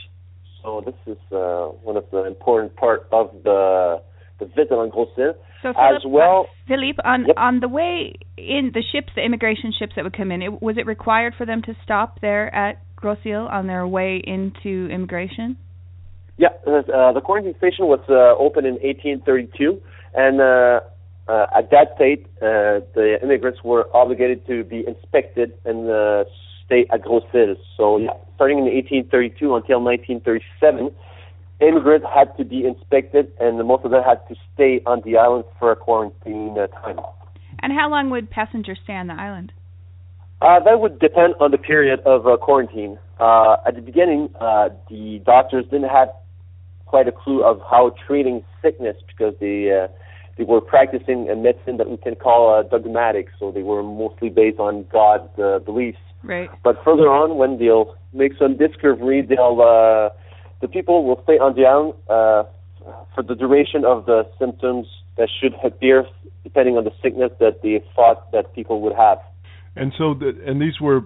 [0.62, 4.02] So this is uh, one of the important part of the
[4.38, 5.34] the visit on Grosse Ile.
[5.62, 7.36] So As well- uh, Philippe, on Yep.
[7.36, 10.76] on the way in the ships, the immigration ships that would come in, it, was
[10.78, 15.56] it required for them to stop there at Grosse Ile on their way into immigration?
[16.38, 19.80] Yeah, uh, the quarantine station was uh, opened in 1832,
[20.14, 20.80] and uh,
[21.28, 26.24] uh, at that date, uh, the immigrants were obligated to be inspected and uh,
[26.64, 27.22] stay at Gros
[27.76, 30.90] So, yeah, starting in 1832 until 1937,
[31.60, 35.44] immigrants had to be inspected, and most of them had to stay on the island
[35.58, 36.98] for a quarantine uh, time.
[37.60, 39.52] And how long would passengers stay on the island?
[40.40, 42.98] Uh, that would depend on the period of uh, quarantine.
[43.20, 46.08] Uh, at the beginning, uh, the doctors didn't have
[46.92, 49.88] quite a clue of how treating sickness because they uh,
[50.36, 53.28] they were practicing a medicine that we can call uh, dogmatic.
[53.38, 56.04] So they were mostly based on God's uh, beliefs.
[56.22, 56.50] Right.
[56.62, 60.10] But further on, when they'll make some discovery, they'll uh,
[60.60, 62.42] the people will stay on the island uh,
[63.14, 66.04] for the duration of the symptoms that should appear,
[66.44, 69.18] depending on the sickness that they thought that people would have.
[69.76, 71.00] And so, the, and these were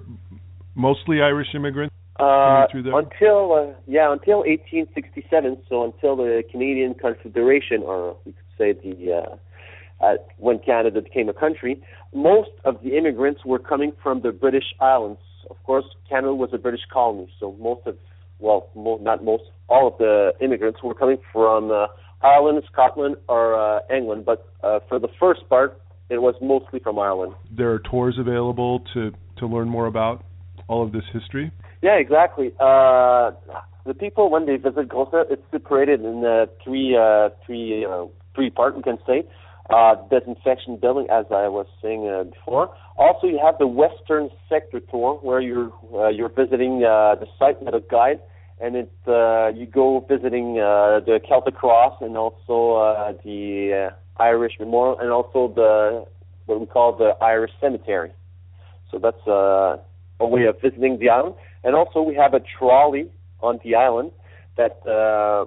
[0.75, 1.95] mostly Irish immigrants.
[2.19, 5.59] Uh, until uh, yeah, until 1867.
[5.69, 11.29] So until the Canadian Confederation, or we could say the uh, uh, when Canada became
[11.29, 11.81] a country,
[12.15, 15.21] most of the immigrants were coming from the British Islands.
[15.51, 17.97] Of course, Canada was a British colony, so most of,
[18.39, 21.87] well, mo- not most, all of the immigrants were coming from uh,
[22.23, 24.25] Ireland, Scotland, or uh, England.
[24.25, 27.35] But uh, for the first part, it was mostly from Ireland.
[27.51, 30.25] There are tours available to to learn more about
[30.69, 31.51] all of this history.
[31.83, 32.53] Yeah, exactly.
[32.59, 33.33] Uh,
[33.85, 38.51] the people when they visit Grosse, it's separated in uh, three uh, three uh, three
[38.51, 38.77] part.
[38.77, 39.25] We can say
[39.71, 42.75] uh, disinfection building, as I was saying uh, before.
[42.97, 47.63] Also, you have the Western Sector tour, where you're uh, you're visiting uh, the site
[47.63, 48.21] with a guide,
[48.61, 54.23] and it uh, you go visiting uh, the Celtic Cross and also uh, the uh,
[54.23, 56.07] Irish Memorial, and also the
[56.47, 58.13] what we call the Irish Cemetery.
[58.91, 59.79] So that's uh,
[60.21, 61.35] a way of visiting the island.
[61.65, 64.13] And also, we have a trolley on the island
[64.57, 65.47] that, uh,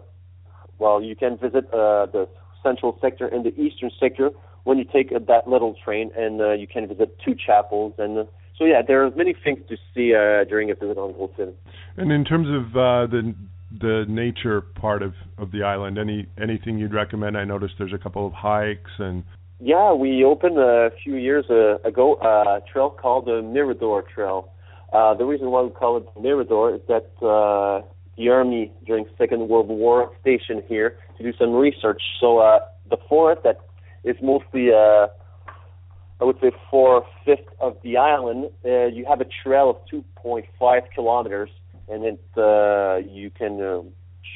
[0.78, 2.28] well, you can visit uh, the
[2.64, 4.32] central sector and the eastern sector
[4.64, 7.94] when you take uh, that little train, and uh, you can visit two chapels.
[7.98, 8.24] And uh,
[8.58, 11.54] so, yeah, there are many things to see uh, during a visit on Grosse
[11.98, 13.34] And in terms of uh, the
[13.72, 17.38] the nature part of of the island, any anything you'd recommend?
[17.38, 19.24] I noticed there's a couple of hikes and.
[19.62, 24.50] Yeah, we opened a few years uh, ago a trail called the Mirador Trail.
[24.92, 27.86] Uh, the reason why we call it Mirador is that uh,
[28.18, 32.02] the army during Second World War stationed here to do some research.
[32.20, 33.60] So uh, the forest that
[34.04, 35.08] is mostly, uh,
[36.20, 40.82] I would say, four fifths of the island, uh, you have a trail of 2.5
[40.94, 41.50] kilometers,
[41.88, 43.82] and it uh, you can uh,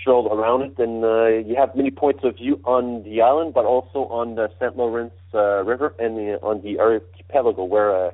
[0.02, 3.66] stroll around it, and uh, you have many points of view on the island, but
[3.66, 4.78] also on the St.
[4.78, 8.12] Lawrence uh, River and the, on the archipelago where uh,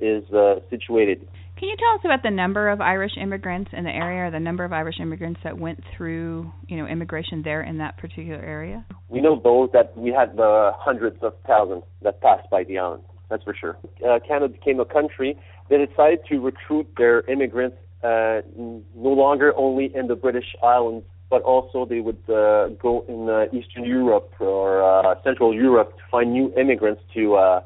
[0.00, 1.26] is uh, situated.
[1.62, 4.40] Can you tell us about the number of Irish immigrants in the area, or the
[4.40, 8.84] number of Irish immigrants that went through, you know, immigration there in that particular area?
[9.08, 13.04] We know those that we had uh, hundreds of thousands that passed by the island.
[13.30, 13.78] That's for sure.
[14.04, 15.38] Uh, Canada became a country.
[15.70, 21.42] They decided to recruit their immigrants uh, no longer only in the British Islands, but
[21.42, 26.32] also they would uh, go in uh, Eastern Europe or uh, Central Europe to find
[26.32, 27.60] new immigrants to uh,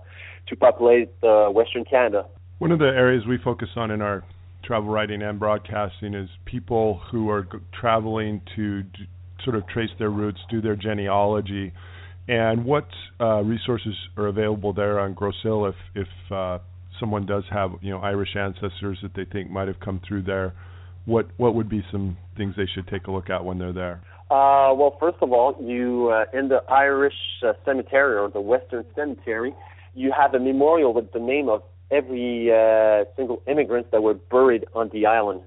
[0.48, 2.26] to populate uh, Western Canada.
[2.58, 4.24] One of the areas we focus on in our
[4.64, 9.08] travel writing and broadcasting is people who are g- traveling to d-
[9.44, 11.74] sort of trace their roots, do their genealogy,
[12.28, 12.88] and what
[13.20, 16.58] uh, resources are available there on Grosse Ile if if uh,
[16.98, 20.54] someone does have you know Irish ancestors that they think might have come through there.
[21.04, 24.00] What what would be some things they should take a look at when they're there?
[24.30, 27.14] Uh, well, first of all, you uh, in the Irish
[27.46, 29.54] uh, cemetery or the Western Cemetery,
[29.94, 34.64] you have a memorial with the name of every uh, single immigrant that were buried
[34.74, 35.42] on the island.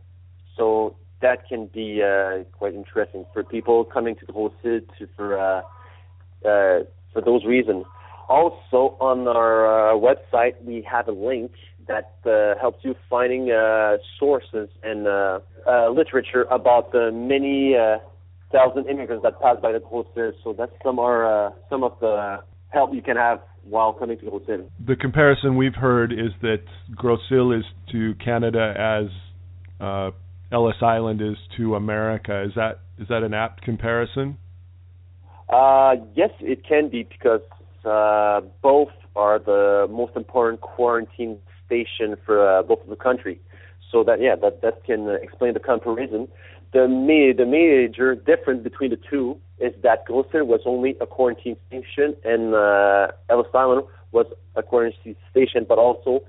[0.56, 5.38] So that can be uh, quite interesting for people coming to Grosse Ile to for
[5.38, 5.62] uh,
[6.48, 7.86] uh, for those reasons.
[8.30, 11.52] Also, on our uh, website, we have a link
[11.88, 17.98] that uh, helps you finding uh, sources and uh, uh, literature about the many uh,
[18.52, 20.10] thousand immigrants that passed by the coast.
[20.44, 24.26] So that's some are uh, some of the help you can have while coming to
[24.30, 24.70] Grosse Ile.
[24.86, 26.62] The comparison we've heard is that
[26.96, 29.10] Grosse Ile is to Canada as
[29.80, 30.12] uh,
[30.52, 32.44] Ellis Island is to America.
[32.44, 34.38] Is that is that an apt comparison?
[35.50, 37.42] Uh, yes, it can be because
[37.86, 43.40] uh, both are the most important quarantine station for uh, both of the country.
[43.92, 46.28] So that yeah, that that can explain the comparison.
[46.72, 51.58] The ma- the major difference between the two is that Grosse was only a quarantine
[51.68, 56.22] station and uh, Ellis Island was a quarantine station, but also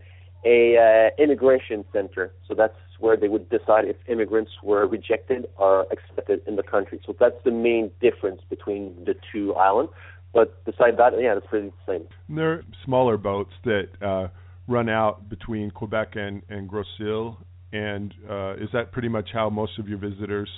[0.45, 2.33] a uh, immigration center.
[2.49, 7.01] So that's where they would decide if immigrants were rejected or accepted in the country.
[7.07, 9.93] So that's the main difference between the two islands.
[10.33, 12.07] But beside that, yeah, it's pretty the same.
[12.29, 14.29] And there are smaller boats that uh,
[14.69, 17.39] run out between Quebec and, and Grosse Ile,
[17.73, 20.49] and uh, is that pretty much how most of your visitors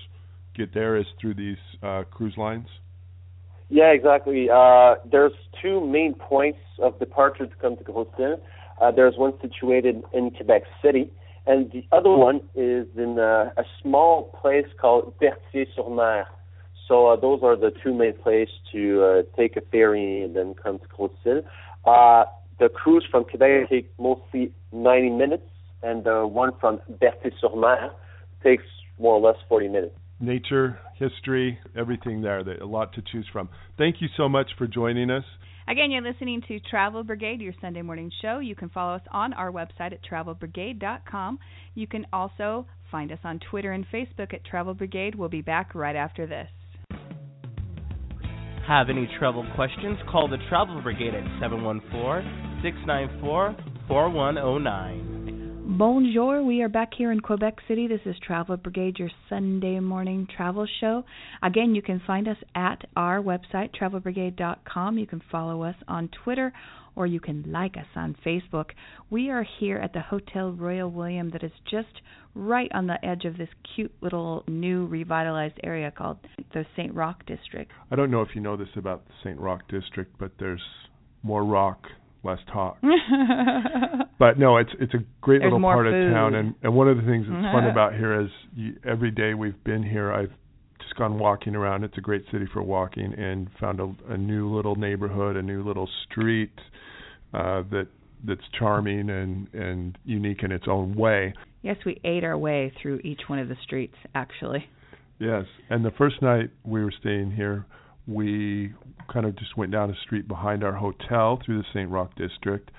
[0.56, 0.96] get there?
[0.96, 2.66] Is through these uh, cruise lines?
[3.68, 4.48] Yeah, exactly.
[4.50, 5.32] Uh, there's
[5.62, 8.08] two main points of departure to come to Grosse
[8.80, 11.10] Uh, there's one situated in Quebec City,
[11.46, 16.26] and the other one is in uh, a small place called Berthier-sur-Mer.
[16.86, 20.54] So uh, those are the two main places to uh, take a ferry and then
[20.54, 21.42] come to Grosse Ile.
[21.86, 22.24] Uh,
[22.58, 25.48] the cruise from Quebec takes mostly 90 minutes,
[25.82, 27.90] and the one from Berthier-sur-Mer
[28.42, 28.64] takes
[28.98, 29.94] more or less 40 minutes.
[30.20, 33.48] Nature, history, everything there, a lot to choose from.
[33.76, 35.24] Thank you so much for joining us.
[35.68, 38.38] Again, you're listening to Travel Brigade, your Sunday morning show.
[38.38, 41.38] You can follow us on our website at travelbrigade.com.
[41.74, 45.14] You can also find us on Twitter and Facebook at Travel Brigade.
[45.14, 46.48] We'll be back right after this.
[48.66, 49.98] Have any travel questions?
[50.10, 53.56] Call the Travel Brigade at 714 694
[53.88, 55.11] 4109.
[55.78, 57.88] Bonjour, we are back here in Quebec City.
[57.88, 61.02] This is Travel Brigade, your Sunday morning travel show.
[61.42, 64.98] Again, you can find us at our website, travelbrigade.com.
[64.98, 66.52] You can follow us on Twitter
[66.94, 68.66] or you can like us on Facebook.
[69.08, 72.02] We are here at the Hotel Royal William that is just
[72.34, 76.18] right on the edge of this cute little new revitalized area called
[76.52, 76.94] the St.
[76.94, 77.72] Roch District.
[77.90, 79.40] I don't know if you know this about the St.
[79.40, 80.60] Roch District, but there's
[81.22, 81.84] more rock,
[82.24, 82.78] less talk.
[84.18, 86.08] but no, it's it's a great There's little part food.
[86.08, 89.10] of town, and and one of the things that's fun about here is you, every
[89.10, 90.32] day we've been here, I've
[90.80, 91.84] just gone walking around.
[91.84, 95.62] It's a great city for walking, and found a, a new little neighborhood, a new
[95.62, 96.52] little street
[97.34, 97.88] uh, that
[98.24, 101.34] that's charming and and unique in its own way.
[101.62, 104.64] Yes, we ate our way through each one of the streets, actually.
[105.18, 107.64] Yes, and the first night we were staying here,
[108.06, 108.72] we
[109.12, 111.88] kind of just went down a street behind our hotel through the St.
[111.88, 112.70] Roch district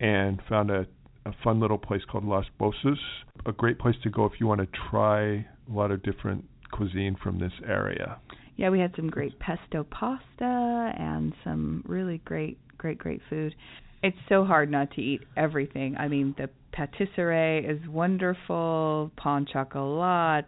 [0.00, 0.86] and found a,
[1.26, 2.98] a fun little place called Las Bosas.
[3.46, 7.16] A great place to go if you want to try a lot of different cuisine
[7.22, 8.18] from this area.
[8.56, 13.54] Yeah, we had some great pesto pasta and some really great, great, great food.
[14.02, 15.96] It's so hard not to eat everything.
[15.96, 20.46] I mean, the patisserie is wonderful, pain chocolat.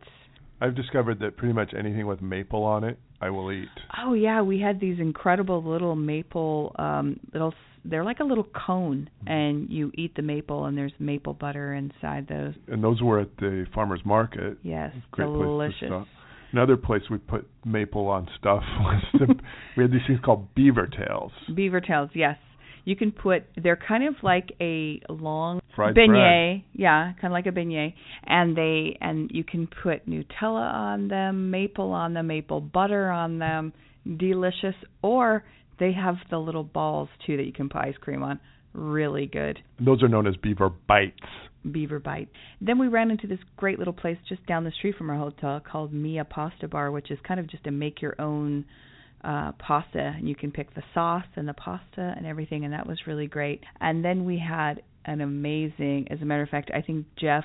[0.60, 3.68] I've discovered that pretty much anything with maple on it, I will eat.
[4.02, 7.54] Oh yeah, we had these incredible little maple um little
[7.88, 12.26] they're like a little cone and you eat the maple and there's maple butter inside
[12.28, 12.54] those.
[12.68, 14.58] And those were at the farmers market.
[14.62, 15.86] Yes, Great delicious.
[15.86, 16.06] stop.
[16.52, 19.34] Another place we put maple on stuff was the,
[19.76, 21.32] we had these things called beaver tails.
[21.54, 22.38] Beaver tails, yes.
[22.86, 27.46] You can put they're kind of like a long Fried beignet, yeah, kind of like
[27.46, 32.60] a beignet, and they and you can put Nutella on them, maple on them, maple
[32.60, 33.72] butter on them,
[34.16, 34.76] delicious.
[35.02, 35.44] Or
[35.80, 38.38] they have the little balls too that you can put ice cream on,
[38.72, 39.58] really good.
[39.84, 41.16] Those are known as beaver bites.
[41.68, 42.28] Beaver bite.
[42.60, 45.60] Then we ran into this great little place just down the street from our hotel
[45.60, 48.64] called Mia Pasta Bar, which is kind of just a make your own
[49.26, 52.86] uh pasta and you can pick the sauce and the pasta and everything and that
[52.86, 53.62] was really great.
[53.80, 57.44] And then we had an amazing as a matter of fact, I think Jeff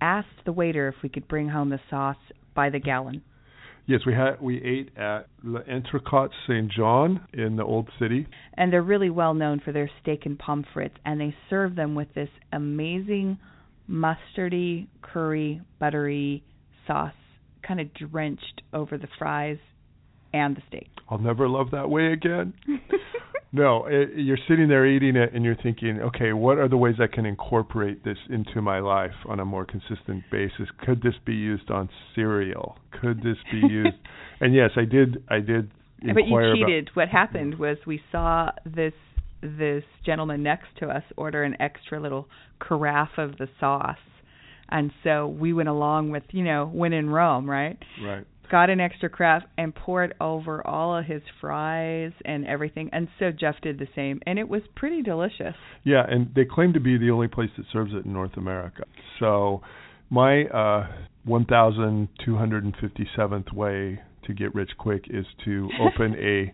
[0.00, 2.16] asked the waiter if we could bring home the sauce
[2.54, 3.22] by the gallon.
[3.86, 8.28] Yes, we had we ate at L'Entrecote Saint John in the old city.
[8.54, 10.66] And they're really well known for their steak and pommes
[11.04, 13.38] and they serve them with this amazing
[13.90, 16.44] mustardy, curry, buttery
[16.86, 17.12] sauce
[17.66, 19.58] kind of drenched over the fries
[20.32, 20.88] and the steak.
[21.08, 22.54] I'll never love that way again.
[23.52, 26.96] no, it, you're sitting there eating it and you're thinking, okay, what are the ways
[27.00, 30.68] I can incorporate this into my life on a more consistent basis?
[30.84, 32.78] Could this be used on cereal?
[33.00, 33.96] Could this be used?
[34.40, 35.22] and yes, I did.
[35.28, 35.70] I did.
[36.00, 36.90] but you cheated.
[36.94, 38.94] What happened was we saw this
[39.42, 42.28] this gentleman next to us order an extra little
[42.60, 43.96] carafe of the sauce.
[44.68, 47.76] And so we went along with, you know, when in Rome, right?
[48.02, 48.24] Right.
[48.52, 52.90] Got an extra craft and poured over all of his fries and everything.
[52.92, 55.54] And so Jeff did the same, and it was pretty delicious.
[55.84, 58.84] Yeah, and they claim to be the only place that serves it in North America.
[59.18, 59.62] So,
[60.10, 60.86] my uh,
[61.26, 66.52] 1,257th way to get rich quick is to open a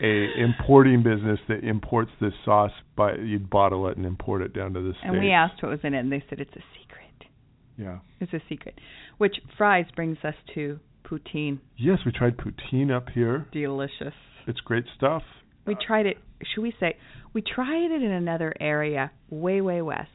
[0.00, 2.72] a importing business that imports this sauce.
[2.96, 5.04] By you'd bottle it and import it down to the states.
[5.04, 7.30] And we asked what was in it, and they said it's a secret.
[7.78, 8.00] Yeah.
[8.20, 8.78] It's a secret.
[9.16, 11.58] Which fries brings us to poutine.
[11.76, 13.46] Yes, we tried poutine up here.
[13.52, 14.14] Delicious.
[14.46, 15.22] It's great stuff.
[15.66, 16.18] We tried it.
[16.54, 16.96] Should we say
[17.32, 20.10] we tried it in another area, way way west.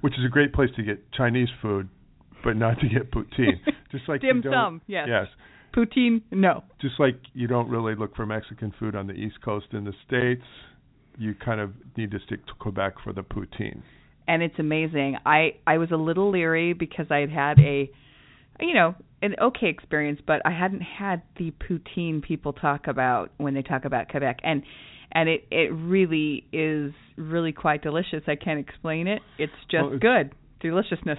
[0.00, 1.88] Which is a great place to get Chinese food,
[2.44, 3.60] but not to get poutine.
[3.90, 5.06] Just like Dim sum, yes.
[5.08, 5.26] Yes.
[5.74, 6.64] Poutine, no.
[6.80, 9.94] Just like you don't really look for Mexican food on the East Coast in the
[10.06, 10.42] States,
[11.18, 13.82] you kind of need to stick to Quebec for the poutine.
[14.28, 15.16] And it's amazing.
[15.24, 17.90] I I was a little leery because I had had a
[18.60, 23.54] you know, an okay experience, but I hadn't had the poutine people talk about when
[23.54, 24.40] they talk about Quebec.
[24.42, 24.62] And
[25.12, 28.22] and it it really is really quite delicious.
[28.26, 29.22] I can't explain it.
[29.38, 30.34] It's just Well, it's- good.
[30.60, 31.18] Deliciousness.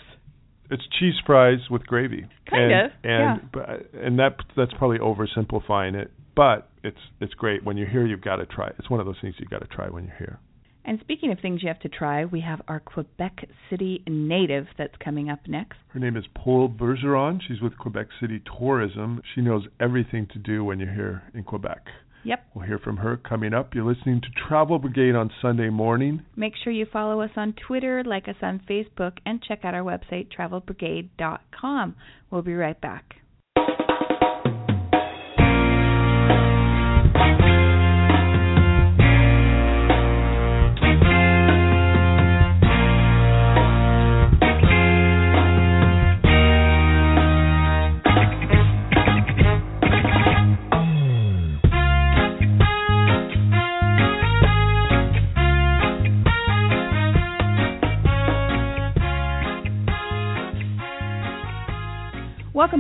[0.72, 2.26] It's cheese fries with gravy.
[2.50, 3.78] Kind and, of, And yeah.
[4.08, 8.06] and that that's probably oversimplifying it, but it's it's great when you're here.
[8.06, 8.76] You've got to try it.
[8.80, 10.40] It's one of those things you've got to try when you're here.
[10.86, 14.96] And speaking of things you have to try, we have our Quebec City native that's
[15.04, 15.78] coming up next.
[15.90, 17.40] Her name is Paule Bergeron.
[17.48, 19.22] She's with Quebec City Tourism.
[19.34, 21.86] She knows everything to do when you're here in Quebec.
[22.26, 22.46] Yep.
[22.54, 23.74] We'll hear from her coming up.
[23.76, 26.24] You're listening to Travel Brigade on Sunday morning.
[26.36, 29.84] Make sure you follow us on Twitter, like us on Facebook, and check out our
[29.84, 31.96] website, travelbrigade.com.
[32.32, 33.16] We'll be right back.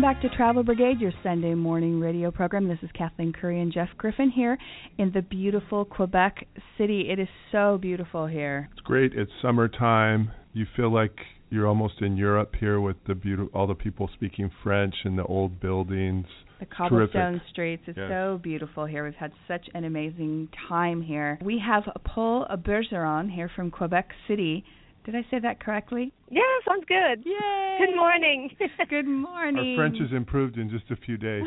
[0.03, 2.67] Back to Travel Brigade, your Sunday morning radio program.
[2.67, 4.57] This is Kathleen Curry and Jeff Griffin here
[4.97, 6.45] in the beautiful Quebec
[6.77, 7.07] City.
[7.09, 8.67] It is so beautiful here.
[8.73, 9.13] It's great.
[9.13, 10.29] It's summertime.
[10.51, 11.17] You feel like
[11.51, 15.23] you're almost in Europe here with the beautiful, all the people speaking French and the
[15.23, 16.25] old buildings.
[16.59, 17.47] The cobblestone Terrific.
[17.47, 17.83] streets.
[17.87, 18.09] It's Yes.
[18.09, 19.05] so beautiful here.
[19.05, 21.39] We've had such an amazing time here.
[21.41, 24.65] We have Paule Bergeron here from Quebec City.
[25.05, 26.13] Did I say that correctly?
[26.29, 27.25] Yeah, sounds good.
[27.25, 27.77] Yay!
[27.85, 28.49] Good morning.
[28.89, 29.75] Good morning.
[29.77, 31.43] Our French has improved in just a few days.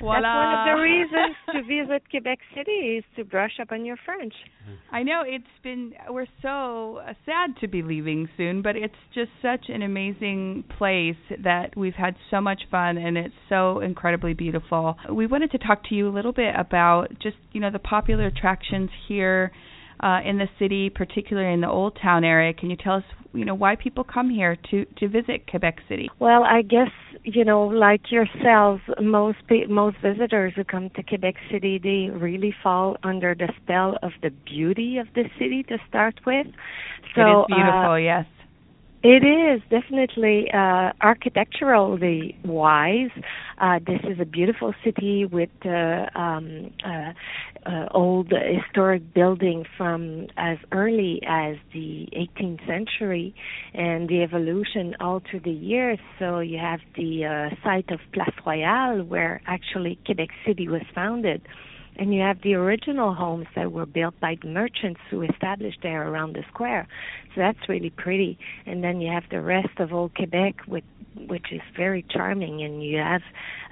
[0.00, 0.20] Voila.
[0.22, 3.96] That's one of the reasons to visit Quebec City is to brush up on your
[4.04, 4.32] French.
[4.92, 9.30] I know it's been we're so uh, sad to be leaving soon, but it's just
[9.42, 14.96] such an amazing place that we've had so much fun and it's so incredibly beautiful.
[15.12, 18.26] We wanted to talk to you a little bit about just, you know, the popular
[18.26, 19.50] attractions here
[20.00, 22.52] uh, in the city, particularly in the Old Town area.
[22.52, 26.08] Can you tell us, you know, why people come here to to visit Quebec City?
[26.18, 26.90] Well, I guess
[27.24, 32.54] you know, like yourselves, most pe- most visitors who come to Quebec City, they really
[32.62, 36.46] fall under the spell of the beauty of the city to start with.
[37.14, 38.26] So it is beautiful, uh, yes.
[39.00, 43.10] It is definitely uh, architecturally wise.
[43.60, 47.12] Uh, this is a beautiful city with uh, um, uh,
[47.64, 53.36] uh, old historic building from as early as the 18th century,
[53.72, 56.00] and the evolution all through the years.
[56.18, 61.42] So you have the uh, site of Place Royale, where actually Quebec City was founded
[61.98, 66.08] and you have the original homes that were built by the merchants who established there
[66.08, 66.86] around the square.
[67.34, 68.38] So that's really pretty.
[68.66, 70.84] And then you have the rest of old Quebec, with,
[71.26, 73.22] which is very charming, and you have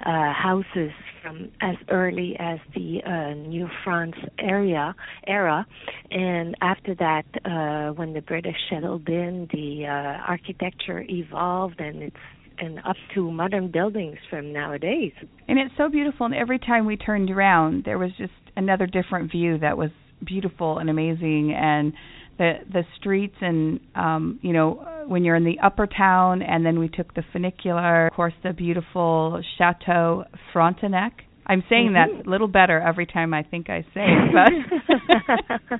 [0.05, 5.65] uh, houses from as early as the uh, New France area era,
[6.11, 12.15] and after that, uh, when the British settled in, the uh, architecture evolved, and it's
[12.59, 15.13] and up to modern buildings from nowadays.
[15.47, 16.25] And it's so beautiful.
[16.25, 19.91] And every time we turned around, there was just another different view that was
[20.25, 21.53] beautiful and amazing.
[21.53, 21.93] And
[22.37, 26.79] the the streets and um, you know when you're in the upper town, and then
[26.79, 31.23] we took the funicular, of course, the beautiful Chateau Frontenac.
[31.49, 31.93] I'm saying Mhm.
[31.93, 35.79] that a little better every time I think I say it, but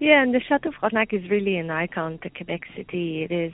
[0.00, 3.22] yeah, and the Chateau Frontenac is really an icon to Quebec City.
[3.28, 3.52] It is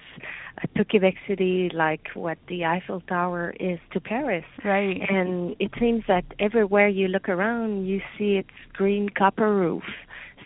[0.58, 4.44] uh, to Quebec City like what the Eiffel Tower is to Paris.
[4.64, 5.00] right.
[5.08, 9.84] And it seems that everywhere you look around, you see its green copper roof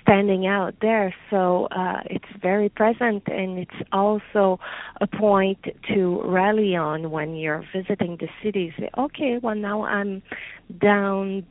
[0.09, 1.15] standing out there.
[1.31, 4.59] So uh, it's very present, and it's also
[5.01, 5.59] a point
[5.95, 8.73] to rally on when you're visiting the city.
[8.79, 10.23] Say, okay, well now I'm
[10.81, 11.47] down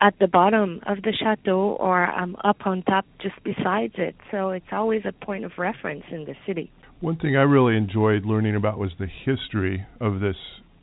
[0.00, 4.14] at the bottom of the chateau, or I'm up on top just besides it.
[4.30, 6.70] So it's always a point of reference in the city.
[7.00, 10.36] One thing I really enjoyed learning about was the history of this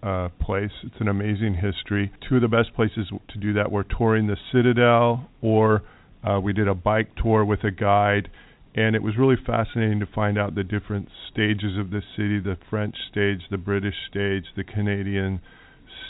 [0.03, 0.71] uh, place.
[0.83, 2.11] It's an amazing history.
[2.27, 5.81] Two of the best places to do that were touring the Citadel, or
[6.25, 8.29] uh, we did a bike tour with a guide.
[8.75, 12.57] And it was really fascinating to find out the different stages of the city the
[12.69, 15.39] French stage, the British stage, the Canadian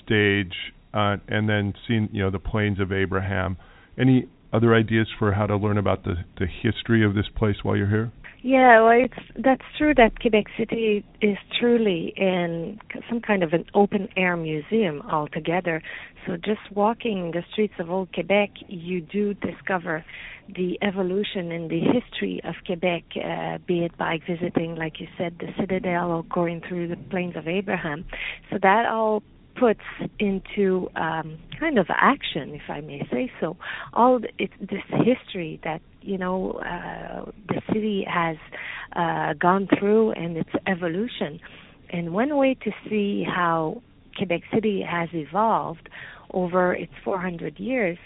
[0.03, 0.53] stage,
[0.91, 3.57] uh, and then seeing you know the plains of Abraham.
[3.99, 7.75] Any other ideas for how to learn about the, the history of this place while
[7.75, 8.11] you're here?
[8.47, 12.77] Yeah, well, it's that's true that Quebec City is truly in
[13.09, 15.81] some kind of an open air museum altogether.
[16.27, 20.05] So just walking the streets of old Quebec, you do discover
[20.47, 25.37] the evolution and the history of Quebec, uh, be it by visiting, like you said,
[25.39, 28.05] the Citadel or going through the Plains of Abraham.
[28.51, 29.23] So that all
[29.55, 29.81] puts
[30.19, 33.57] into um, kind of action, if I may say so,
[33.93, 38.37] all the, it, this history that you know uh, the city has
[38.95, 41.39] uh, gone through and its evolution.
[41.89, 43.81] And one way to see how
[44.17, 45.89] Quebec City has evolved
[46.33, 47.97] over its 400 years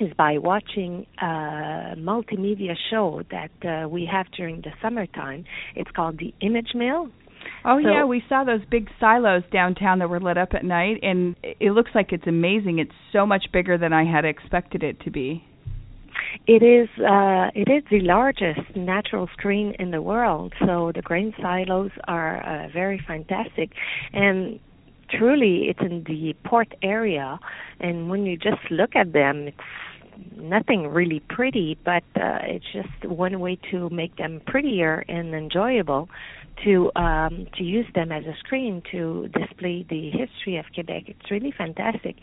[0.00, 3.50] is by watching a multimedia show that
[3.84, 5.44] uh, we have during the summertime.
[5.76, 7.08] It's called the Image Mill.
[7.64, 11.00] Oh So- yeah, we saw those big silos downtown that were lit up at night,
[11.02, 12.78] and it looks like it's amazing.
[12.78, 15.44] It's so much bigger than I had expected it to be.
[16.46, 20.52] It is uh, it is the largest natural screen in the world.
[20.66, 23.70] So the grain silos are uh, very fantastic,
[24.12, 24.58] and
[25.10, 27.38] truly it's in the port area.
[27.80, 29.58] And when you just look at them, it's
[30.36, 36.08] nothing really pretty, but uh, it's just one way to make them prettier and enjoyable.
[36.64, 41.04] To um, to use them as a screen to display the history of Quebec.
[41.06, 42.16] It's really fantastic.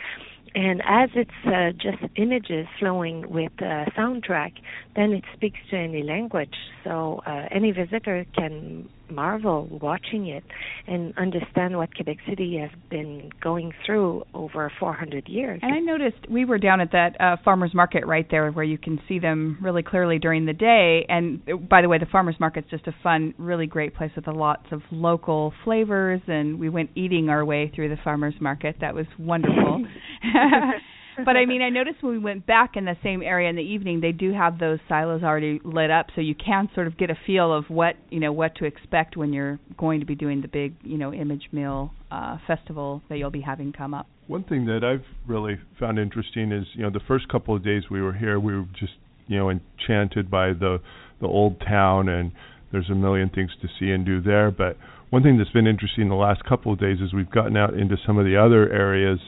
[0.57, 4.53] And as it's uh, just images flowing with a soundtrack,
[4.95, 6.55] then it speaks to any language.
[6.83, 10.43] So uh, any visitor can marvel watching it
[10.87, 15.59] and understand what Quebec City has been going through over 400 years.
[15.61, 18.77] And I noticed we were down at that uh, farmers market right there where you
[18.77, 21.05] can see them really clearly during the day.
[21.09, 24.27] And uh, by the way, the farmers market's just a fun, really great place with
[24.27, 26.21] a lots of local flavors.
[26.27, 28.77] And we went eating our way through the farmers market.
[28.81, 29.85] That was wonderful.
[31.25, 33.61] but I mean, I noticed when we went back in the same area in the
[33.61, 37.09] evening, they do have those silos already lit up, so you can sort of get
[37.09, 40.41] a feel of what you know what to expect when you're going to be doing
[40.41, 44.07] the big you know image mill uh, festival that you'll be having come up.
[44.27, 47.83] One thing that I've really found interesting is you know the first couple of days
[47.89, 48.93] we were here, we were just
[49.27, 50.79] you know enchanted by the
[51.19, 52.31] the old town and
[52.71, 54.77] there's a million things to see and do there, but
[55.09, 57.95] one thing that's been interesting the last couple of days is we've gotten out into
[58.05, 59.19] some of the other areas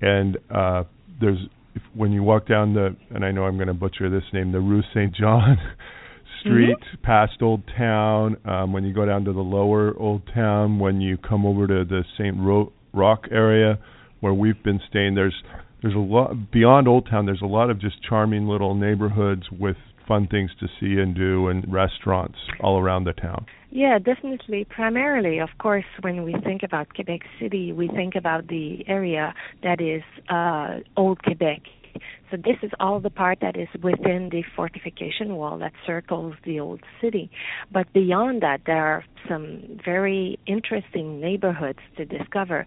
[0.00, 0.82] and uh
[1.20, 1.38] there's
[1.74, 4.52] if, when you walk down the and I know I'm going to butcher this name
[4.52, 5.56] the Rue Saint John
[6.40, 7.02] Street mm-hmm.
[7.02, 11.16] past Old Town um, when you go down to the lower Old Town when you
[11.16, 13.78] come over to the Saint Ro- Roch area
[14.20, 15.34] where we've been staying there's
[15.82, 19.76] there's a lot beyond Old Town there's a lot of just charming little neighborhoods with
[20.08, 23.44] fun things to see and do and restaurants all around the town.
[23.70, 24.64] Yeah, definitely.
[24.64, 29.80] Primarily, of course, when we think about Quebec City, we think about the area that
[29.80, 31.60] is uh, Old Quebec.
[32.30, 36.60] So this is all the part that is within the fortification wall that circles the
[36.60, 37.30] old city.
[37.70, 42.66] But beyond that, there are some very interesting neighborhoods to discover.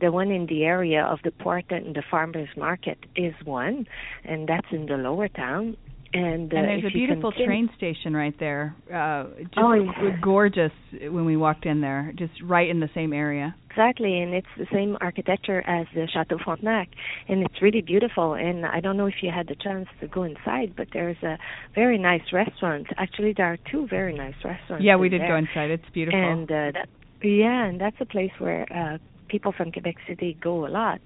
[0.00, 3.86] The one in the area of the port and the farmers market is one,
[4.24, 5.76] and that's in the lower town.
[6.12, 8.74] And, uh, and there's a beautiful train station right there.
[8.92, 10.16] Uh, just Oh, yeah.
[10.20, 13.54] gorgeous when we walked in there, just right in the same area.
[13.70, 16.88] Exactly, and it's the same architecture as the Chateau Frontenac,
[17.28, 18.34] and it's really beautiful.
[18.34, 21.38] And I don't know if you had the chance to go inside, but there's a
[21.76, 22.88] very nice restaurant.
[22.98, 24.84] Actually, there are two very nice restaurants.
[24.84, 25.28] Yeah, we did there.
[25.28, 25.70] go inside.
[25.70, 26.18] It's beautiful.
[26.20, 26.88] And uh, that,
[27.22, 28.98] yeah, and that's a place where uh,
[29.30, 31.00] people from Quebec City go a lot.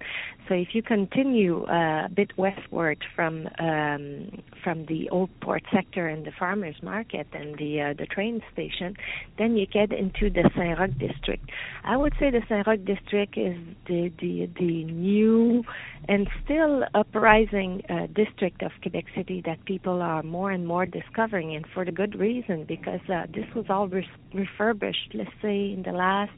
[0.48, 6.08] So if you continue uh, a bit westward from um, from the old port sector
[6.08, 8.96] and the farmers market and the uh, the train station,
[9.38, 11.50] then you get into the Saint Roch district.
[11.84, 13.56] I would say the Saint Roch district is
[13.86, 15.64] the the the new
[16.08, 21.54] and still uprising uh, district of Quebec City that people are more and more discovering,
[21.54, 25.10] and for the good reason because uh, this was all re- refurbished.
[25.14, 26.32] Let's say in the last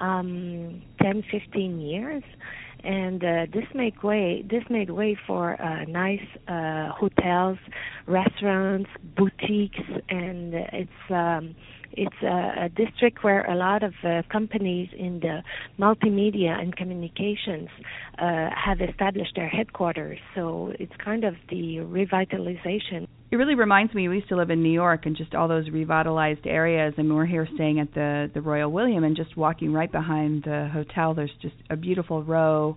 [0.00, 2.22] um, 10, 15 years,
[2.84, 4.44] and uh, this made way.
[4.48, 7.58] This made way for uh, nice uh, hotels,
[8.06, 9.78] restaurants, boutiques,
[10.08, 11.10] and it's.
[11.10, 11.54] Um,
[11.92, 15.42] it's a, a district where a lot of uh, companies in the
[15.78, 17.68] multimedia and communications
[18.18, 20.18] uh, have established their headquarters.
[20.34, 24.08] So it's kind of the revitalization It really reminds me.
[24.08, 26.94] We used to live in New York, and just all those revitalized areas.
[26.96, 30.68] And we're here staying at the the Royal William, and just walking right behind the
[30.72, 31.14] hotel.
[31.14, 32.76] There's just a beautiful row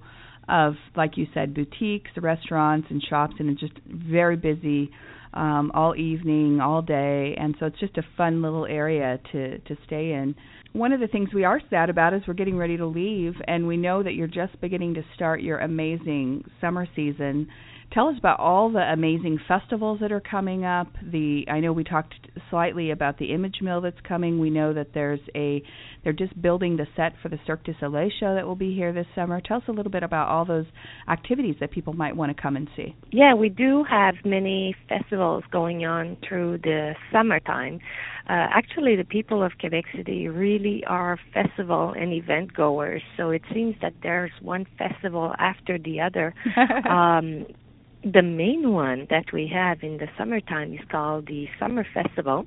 [0.50, 4.92] of, like you said, boutiques, restaurants, and shops, and it's just very busy
[5.34, 7.36] um, all evening, all day.
[7.38, 10.36] And so it's just a fun little area to to stay in.
[10.74, 13.68] One of the things we are sad about is we're getting ready to leave, and
[13.68, 17.48] we know that you're just beginning to start your amazing summer season.
[17.94, 20.88] Tell us about all the amazing festivals that are coming up.
[21.12, 22.14] The I know we talked
[22.50, 24.40] slightly about the Image Mill that's coming.
[24.40, 25.62] We know that there's a
[26.02, 28.94] they're just building the set for the Cirque du Soleil show that will be here
[28.94, 29.42] this summer.
[29.42, 30.68] Tell us a little bit about all those
[31.10, 32.96] activities that people might want to come and see.
[33.12, 37.80] Yeah, we do have many festivals going on through the summertime.
[38.30, 43.02] Uh, actually, the people of Quebec City really are festival and event goers.
[43.18, 46.34] So it seems that there's one festival after the other.
[46.90, 47.46] um,
[48.04, 52.46] the main one that we have in the summertime is called the Summer Festival.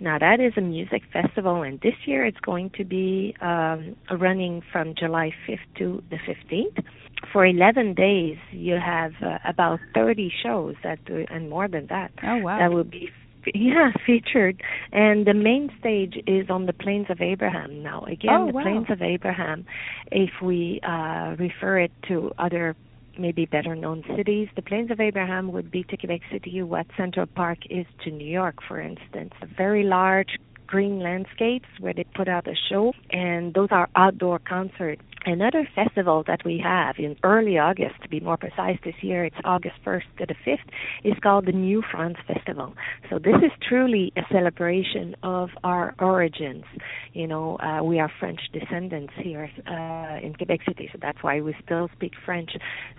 [0.00, 4.62] Now that is a music festival, and this year it's going to be um, running
[4.72, 6.84] from July 5th to the 15th.
[7.32, 12.38] For 11 days, you have uh, about 30 shows that, and more than that, Oh
[12.38, 12.58] wow!
[12.58, 13.10] that will be
[13.54, 14.62] yeah featured
[14.92, 18.62] and the main stage is on the plains of abraham now again Oh, the wow.
[18.62, 19.66] plains of abraham
[20.12, 22.76] if we uh refer it to other
[23.18, 24.48] maybe better known cities.
[24.56, 28.26] The plains of abraham would be to quebec city what central park is to new
[28.26, 29.32] york for instance.
[29.42, 34.38] A very large green landscapes where they put out a show and those are outdoor
[34.38, 39.24] concerts Another festival that we have in early August, to be more precise, this year
[39.24, 40.58] it's August 1st to the 5th,
[41.04, 42.74] is called the New France Festival.
[43.08, 46.64] So this is truly a celebration of our origins.
[47.12, 51.40] You know, uh, we are French descendants here uh, in Quebec City, so that's why
[51.40, 52.50] we still speak French.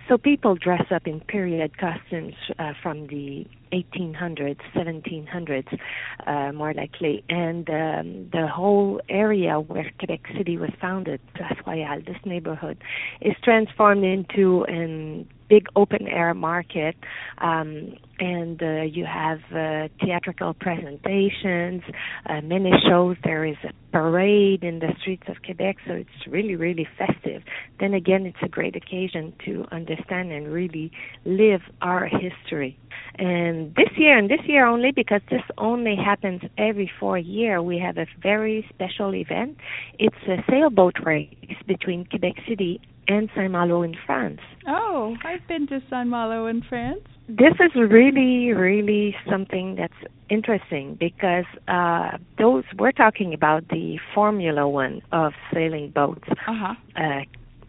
[0.08, 5.78] So people dress up in period costumes uh, from the 1800s, 1700s,
[6.26, 7.24] uh, more likely.
[7.28, 12.78] And um, the whole area where Quebec City was founded, Place Royale, this neighborhood,
[13.20, 16.96] is transformed into an big open air market
[17.38, 21.82] um, and uh, you have uh, theatrical presentations
[22.28, 23.16] uh, many shows.
[23.24, 27.42] There is a parade in the streets of Quebec so it's really really festive.
[27.80, 30.92] Then again it's a great occasion to understand and really
[31.24, 32.78] live our history.
[33.16, 37.78] And this year and this year only because this only happens every four year we
[37.78, 39.56] have a very special event.
[39.98, 41.34] It's a sailboat race
[41.66, 44.40] between Quebec City and Saint Malo in France.
[44.66, 47.02] Oh, I've been to Saint Malo in France.
[47.28, 49.92] This is really, really something that's
[50.28, 56.28] interesting because uh, those we're talking about the Formula One of sailing boats.
[56.28, 56.74] Uh-huh.
[56.96, 57.20] Uh,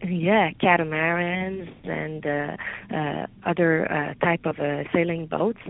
[0.06, 2.56] yeah, catamarans and uh,
[2.94, 5.60] uh, other uh, type of uh, sailing boats.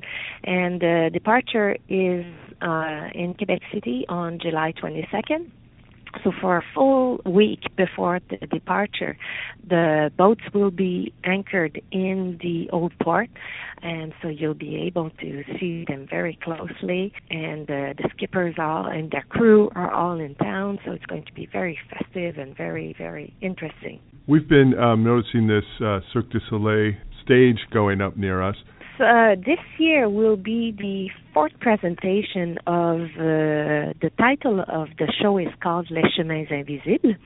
[0.45, 2.25] And uh, departure is
[2.61, 5.51] uh, in Quebec City on July 22nd
[6.23, 9.17] so for a full week before the departure,
[9.67, 13.29] the boats will be anchored in the old port,
[13.83, 17.13] and so you'll be able to see them very closely.
[17.31, 21.25] And uh, the skippers all and their crew are all in town, so it's going
[21.25, 24.01] to be very festive and very very interesting.
[24.27, 28.57] We've been um, noticing this uh, Cirque du Soleil stage going up near us
[29.01, 35.39] uh, this year will be the fourth presentation of uh, the title of the show
[35.39, 37.17] is called Les Chemins Invisibles.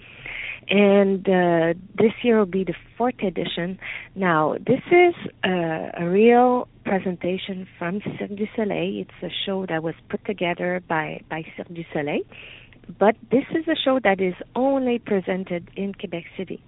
[0.68, 3.78] And uh, this year will be the fourth edition.
[4.14, 5.14] Now, this is
[5.44, 9.00] uh, a real presentation from Cirque du Soleil.
[9.00, 12.22] It's a show that was put together by, by Cirque du Soleil.
[12.98, 16.62] But this is a show that is only presented in Quebec City.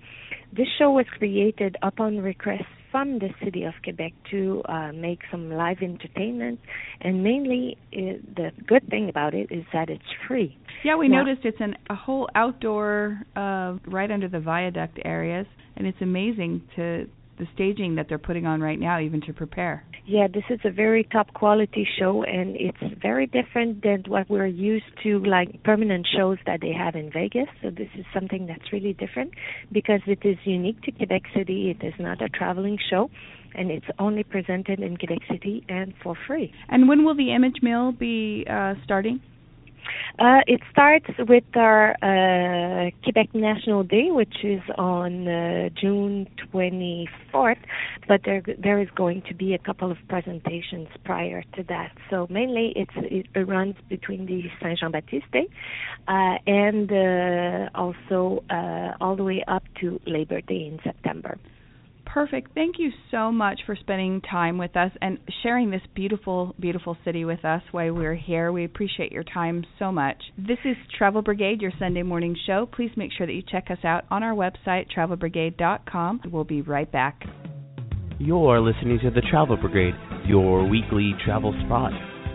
[0.53, 5.51] This show was created upon request from the city of Quebec to uh, make some
[5.51, 6.61] live entertainment,
[7.01, 10.57] and mainly uh, the good thing about it is that it's free.
[10.85, 15.47] Yeah, we now, noticed it's an, a whole outdoor, uh, right under the viaduct areas,
[15.77, 17.09] and it's amazing to
[17.39, 19.85] the staging that they're putting on right now, even to prepare.
[20.05, 24.47] Yeah, this is a very top quality show, and it's very different than what we're
[24.47, 27.47] used to, like permanent shows that they have in Vegas.
[27.63, 29.33] So this is something that's really different
[29.71, 31.71] because it is unique to Quebec City.
[31.71, 33.11] It is not a traveling show,
[33.55, 36.53] and it's only presented in Quebec City and for free.
[36.69, 39.21] And when will the image mill be uh, starting?
[40.19, 47.57] Uh, it starts with our uh, Quebec National Day, which is on uh, June 24th,
[48.07, 51.93] but there there is going to be a couple of presentations prior to that.
[52.11, 55.49] So mainly it's it runs between the Saint Jean Baptiste Day
[56.09, 61.39] uh, and uh, also uh, all the way up to Labor Day in September.
[62.05, 62.55] Perfect.
[62.55, 67.25] Thank you so much for spending time with us and sharing this beautiful, beautiful city
[67.25, 68.53] with us while we're here.
[68.53, 70.17] We appreciate your time so much.
[70.37, 72.69] This is Travel Brigade, your Sunday morning show.
[72.71, 76.23] Please make sure that you check us out on our website, travelbrigade.com.
[76.31, 77.23] We'll be right back.
[78.19, 79.95] You're listening to the Travel Brigade,
[80.27, 81.93] your weekly travel spot.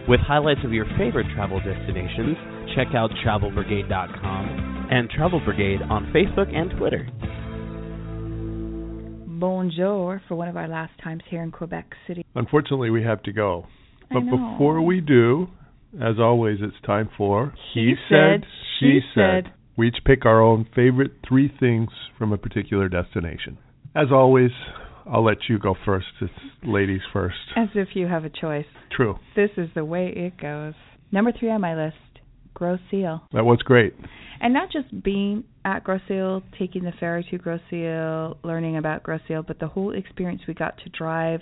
[0.07, 2.37] With highlights of your favorite travel destinations,
[2.75, 7.07] check out travelbrigade.com and Travel Brigade on Facebook and Twitter
[9.39, 12.25] bonjour for one of our last times here in Quebec City.
[12.35, 13.65] Unfortunately, we have to go.
[14.11, 15.47] But before we do,
[15.95, 18.45] as always, it's time for He, said,
[18.79, 19.53] She Said.
[19.77, 23.57] We each pick our own favorite three things from a particular destination.
[23.95, 24.51] As always,
[25.05, 26.07] I'll let you go first.
[26.21, 26.31] It's
[26.63, 27.35] ladies first.
[27.55, 28.65] As if you have a choice.
[28.95, 29.19] True.
[29.35, 30.73] This is the way it goes.
[31.11, 31.95] Number three on my list
[32.57, 33.21] Grosse Isle.
[33.33, 33.93] That was great.
[34.41, 39.03] And not just being at Grosse Isle, taking the ferry to Grosse Isle, learning about
[39.03, 41.41] Grosse Isle, but the whole experience we got to drive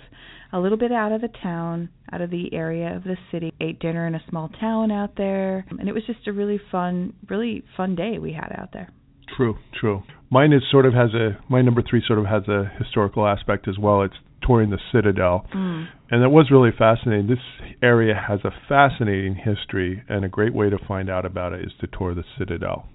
[0.52, 3.80] a little bit out of the town, out of the area of the city, ate
[3.80, 7.64] dinner in a small town out there, and it was just a really fun, really
[7.78, 8.90] fun day we had out there.
[9.36, 10.02] True, true.
[10.30, 13.68] Mine is sort of has a my number three sort of has a historical aspect
[13.68, 14.02] as well.
[14.02, 15.86] It's touring the Citadel, mm.
[16.10, 17.26] and it was really fascinating.
[17.26, 17.38] This
[17.82, 21.72] area has a fascinating history, and a great way to find out about it is
[21.80, 22.88] to tour the Citadel.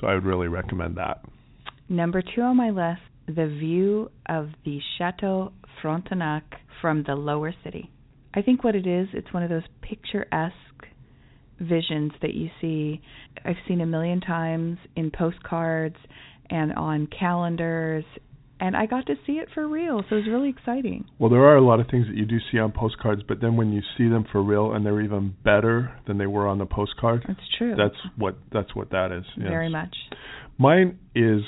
[0.00, 1.22] So I would really recommend that.
[1.88, 6.44] Number two on my list: the view of the Chateau Frontenac
[6.80, 7.90] from the lower city.
[8.34, 10.54] I think what it is, it's one of those picturesque
[11.60, 13.00] visions that you see
[13.44, 15.96] I've seen a million times in postcards
[16.50, 18.04] and on calendars
[18.64, 21.04] and I got to see it for real, so it was really exciting.
[21.18, 23.56] Well, there are a lot of things that you do see on postcards, but then
[23.56, 26.64] when you see them for real and they're even better than they were on the
[26.64, 27.74] postcard, that's true.
[27.76, 29.24] That's what that's what that is.
[29.36, 29.48] Yes.
[29.48, 29.94] Very much.
[30.56, 31.42] Mine is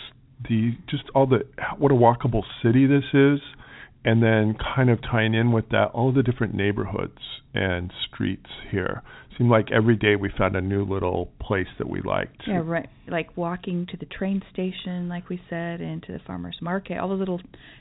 [0.47, 1.45] the just all the
[1.79, 3.41] what a walkable city this is
[4.07, 7.19] and then kind of tying in with that all the different neighborhoods
[7.53, 9.03] and streets here.
[9.37, 12.43] Seemed like every day we found a new little place that we liked.
[12.47, 12.89] Yeah, right.
[13.09, 16.99] Like walking to the train station, like we said, and to the farmers market.
[16.99, 17.41] All the little,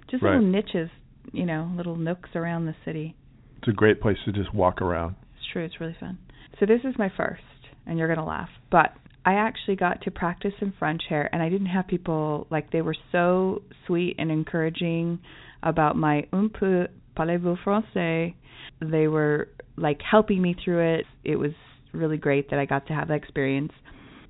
[0.10, 0.34] just Right.
[0.34, 0.90] little niches,
[1.32, 3.16] you know, little nooks around the city.
[3.60, 5.16] It's a great place to just walk around.
[5.38, 5.64] It's true.
[5.64, 6.18] It's really fun.
[6.60, 7.44] So this is my first,
[7.86, 8.94] and you're gonna laugh, but
[9.26, 12.82] I actually got to practice some French here, and I didn't have people like they
[12.82, 15.20] were so sweet and encouraging
[15.66, 16.88] about my un peu
[17.18, 18.34] parlez-vous français.
[18.82, 21.06] They were like helping me through it.
[21.24, 21.52] It was
[21.94, 23.72] really great that I got to have that experience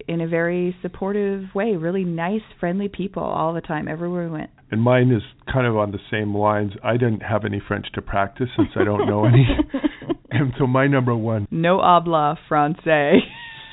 [0.08, 1.76] in a very supportive way.
[1.76, 4.50] Really nice, friendly people all the time, everywhere we went.
[4.72, 5.22] And mine is
[5.52, 6.74] kind of on the same lines.
[6.84, 9.46] I didn't have any French to practice since I don't know any.
[10.32, 13.20] and so my number one, no habla français.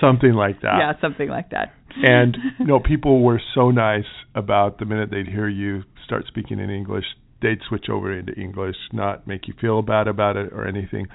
[0.01, 0.77] something like that.
[0.79, 1.73] Yeah, something like that.
[2.03, 6.59] and you know people were so nice about the minute they'd hear you start speaking
[6.59, 7.05] in english
[7.43, 11.07] they'd switch over into english not make you feel bad about it or anything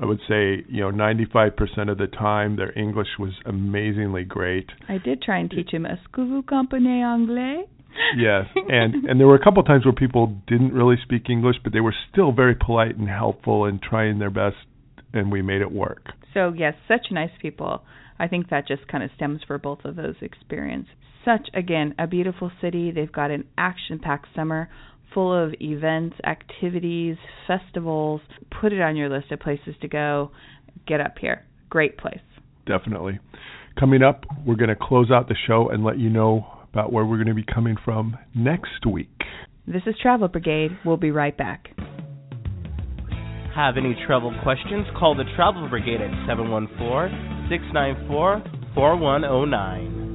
[0.00, 4.98] i would say you know 95% of the time their english was amazingly great I
[4.98, 5.86] did try and teach him.
[5.86, 7.64] Est-ce que vous comprenez anglais?
[8.16, 11.56] yes and and there were a couple of times where people didn't really speak english
[11.62, 14.56] but they were still very polite and helpful and trying their best
[15.12, 17.82] and we made it work So yes, such nice people.
[18.18, 20.92] I think that just kind of stems for both of those experiences.
[21.24, 22.90] Such again a beautiful city.
[22.90, 24.68] They've got an action-packed summer
[25.16, 28.20] full of events, activities, festivals.
[28.60, 30.30] Put it on your list of places to go.
[30.86, 31.42] Get up here.
[31.70, 32.20] Great place.
[32.66, 33.18] definitely
[33.80, 37.04] coming up we're going to close out the show and let you know about where
[37.04, 39.08] we're going to be coming from next week
[39.66, 40.70] This is Travel Brigade.
[40.84, 41.68] We'll be right back.
[43.54, 44.86] Have any travel questions?
[44.98, 48.42] Call the Travel Brigade at 714 694
[48.74, 50.05] 4109.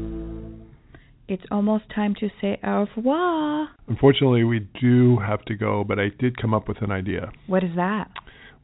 [1.31, 3.69] It's almost time to say au revoir.
[3.87, 7.31] Unfortunately, we do have to go, but I did come up with an idea.
[7.47, 8.09] What is that?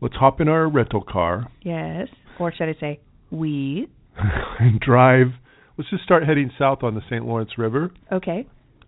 [0.01, 2.09] Let's hop in our rental car Yes.
[2.38, 2.99] Or should I say
[3.32, 3.88] we?
[4.59, 5.28] and drive.
[5.78, 7.26] Let's just start heading south on the St.
[7.26, 8.45] Lawrence River, Okay.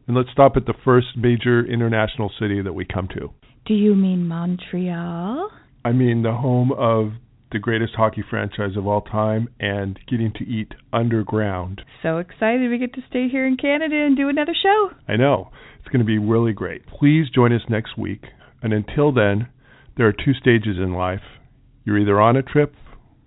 [0.07, 3.29] and let's stop at the first major international city that we come to.
[3.65, 5.51] Do you mean Montreal?
[5.85, 7.13] I mean, the home of
[7.51, 11.81] the greatest hockey franchise of all time and getting to eat underground.
[12.03, 14.89] So excited we get to stay here in Canada and do another show.
[15.07, 15.49] I know.
[15.79, 16.85] It's going to be really great.
[16.85, 18.25] Please join us next week.
[18.61, 19.47] And until then,
[19.97, 21.21] there are two stages in life.
[21.85, 22.75] You're either on a trip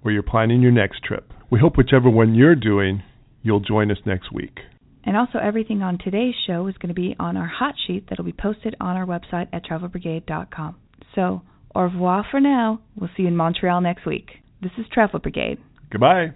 [0.05, 1.33] or you're planning your next trip.
[1.51, 3.03] We hope whichever one you're doing,
[3.43, 4.59] you'll join us next week.
[5.05, 8.25] And also, everything on today's show is going to be on our hot sheet that'll
[8.25, 10.77] be posted on our website at travelbrigade.com.
[11.14, 11.43] So,
[11.75, 12.81] au revoir for now.
[12.97, 14.31] We'll see you in Montreal next week.
[14.61, 15.59] This is Travel Brigade.
[15.91, 16.33] Goodbye.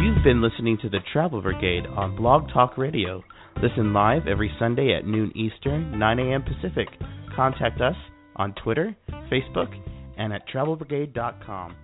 [0.00, 3.22] You've been listening to the Travel Brigade on Blog Talk Radio.
[3.62, 6.42] Listen live every Sunday at noon Eastern, 9 a.m.
[6.42, 6.88] Pacific.
[7.34, 7.96] Contact us
[8.36, 8.96] on Twitter,
[9.30, 9.74] Facebook,
[10.16, 11.74] and at travelbrigade.com.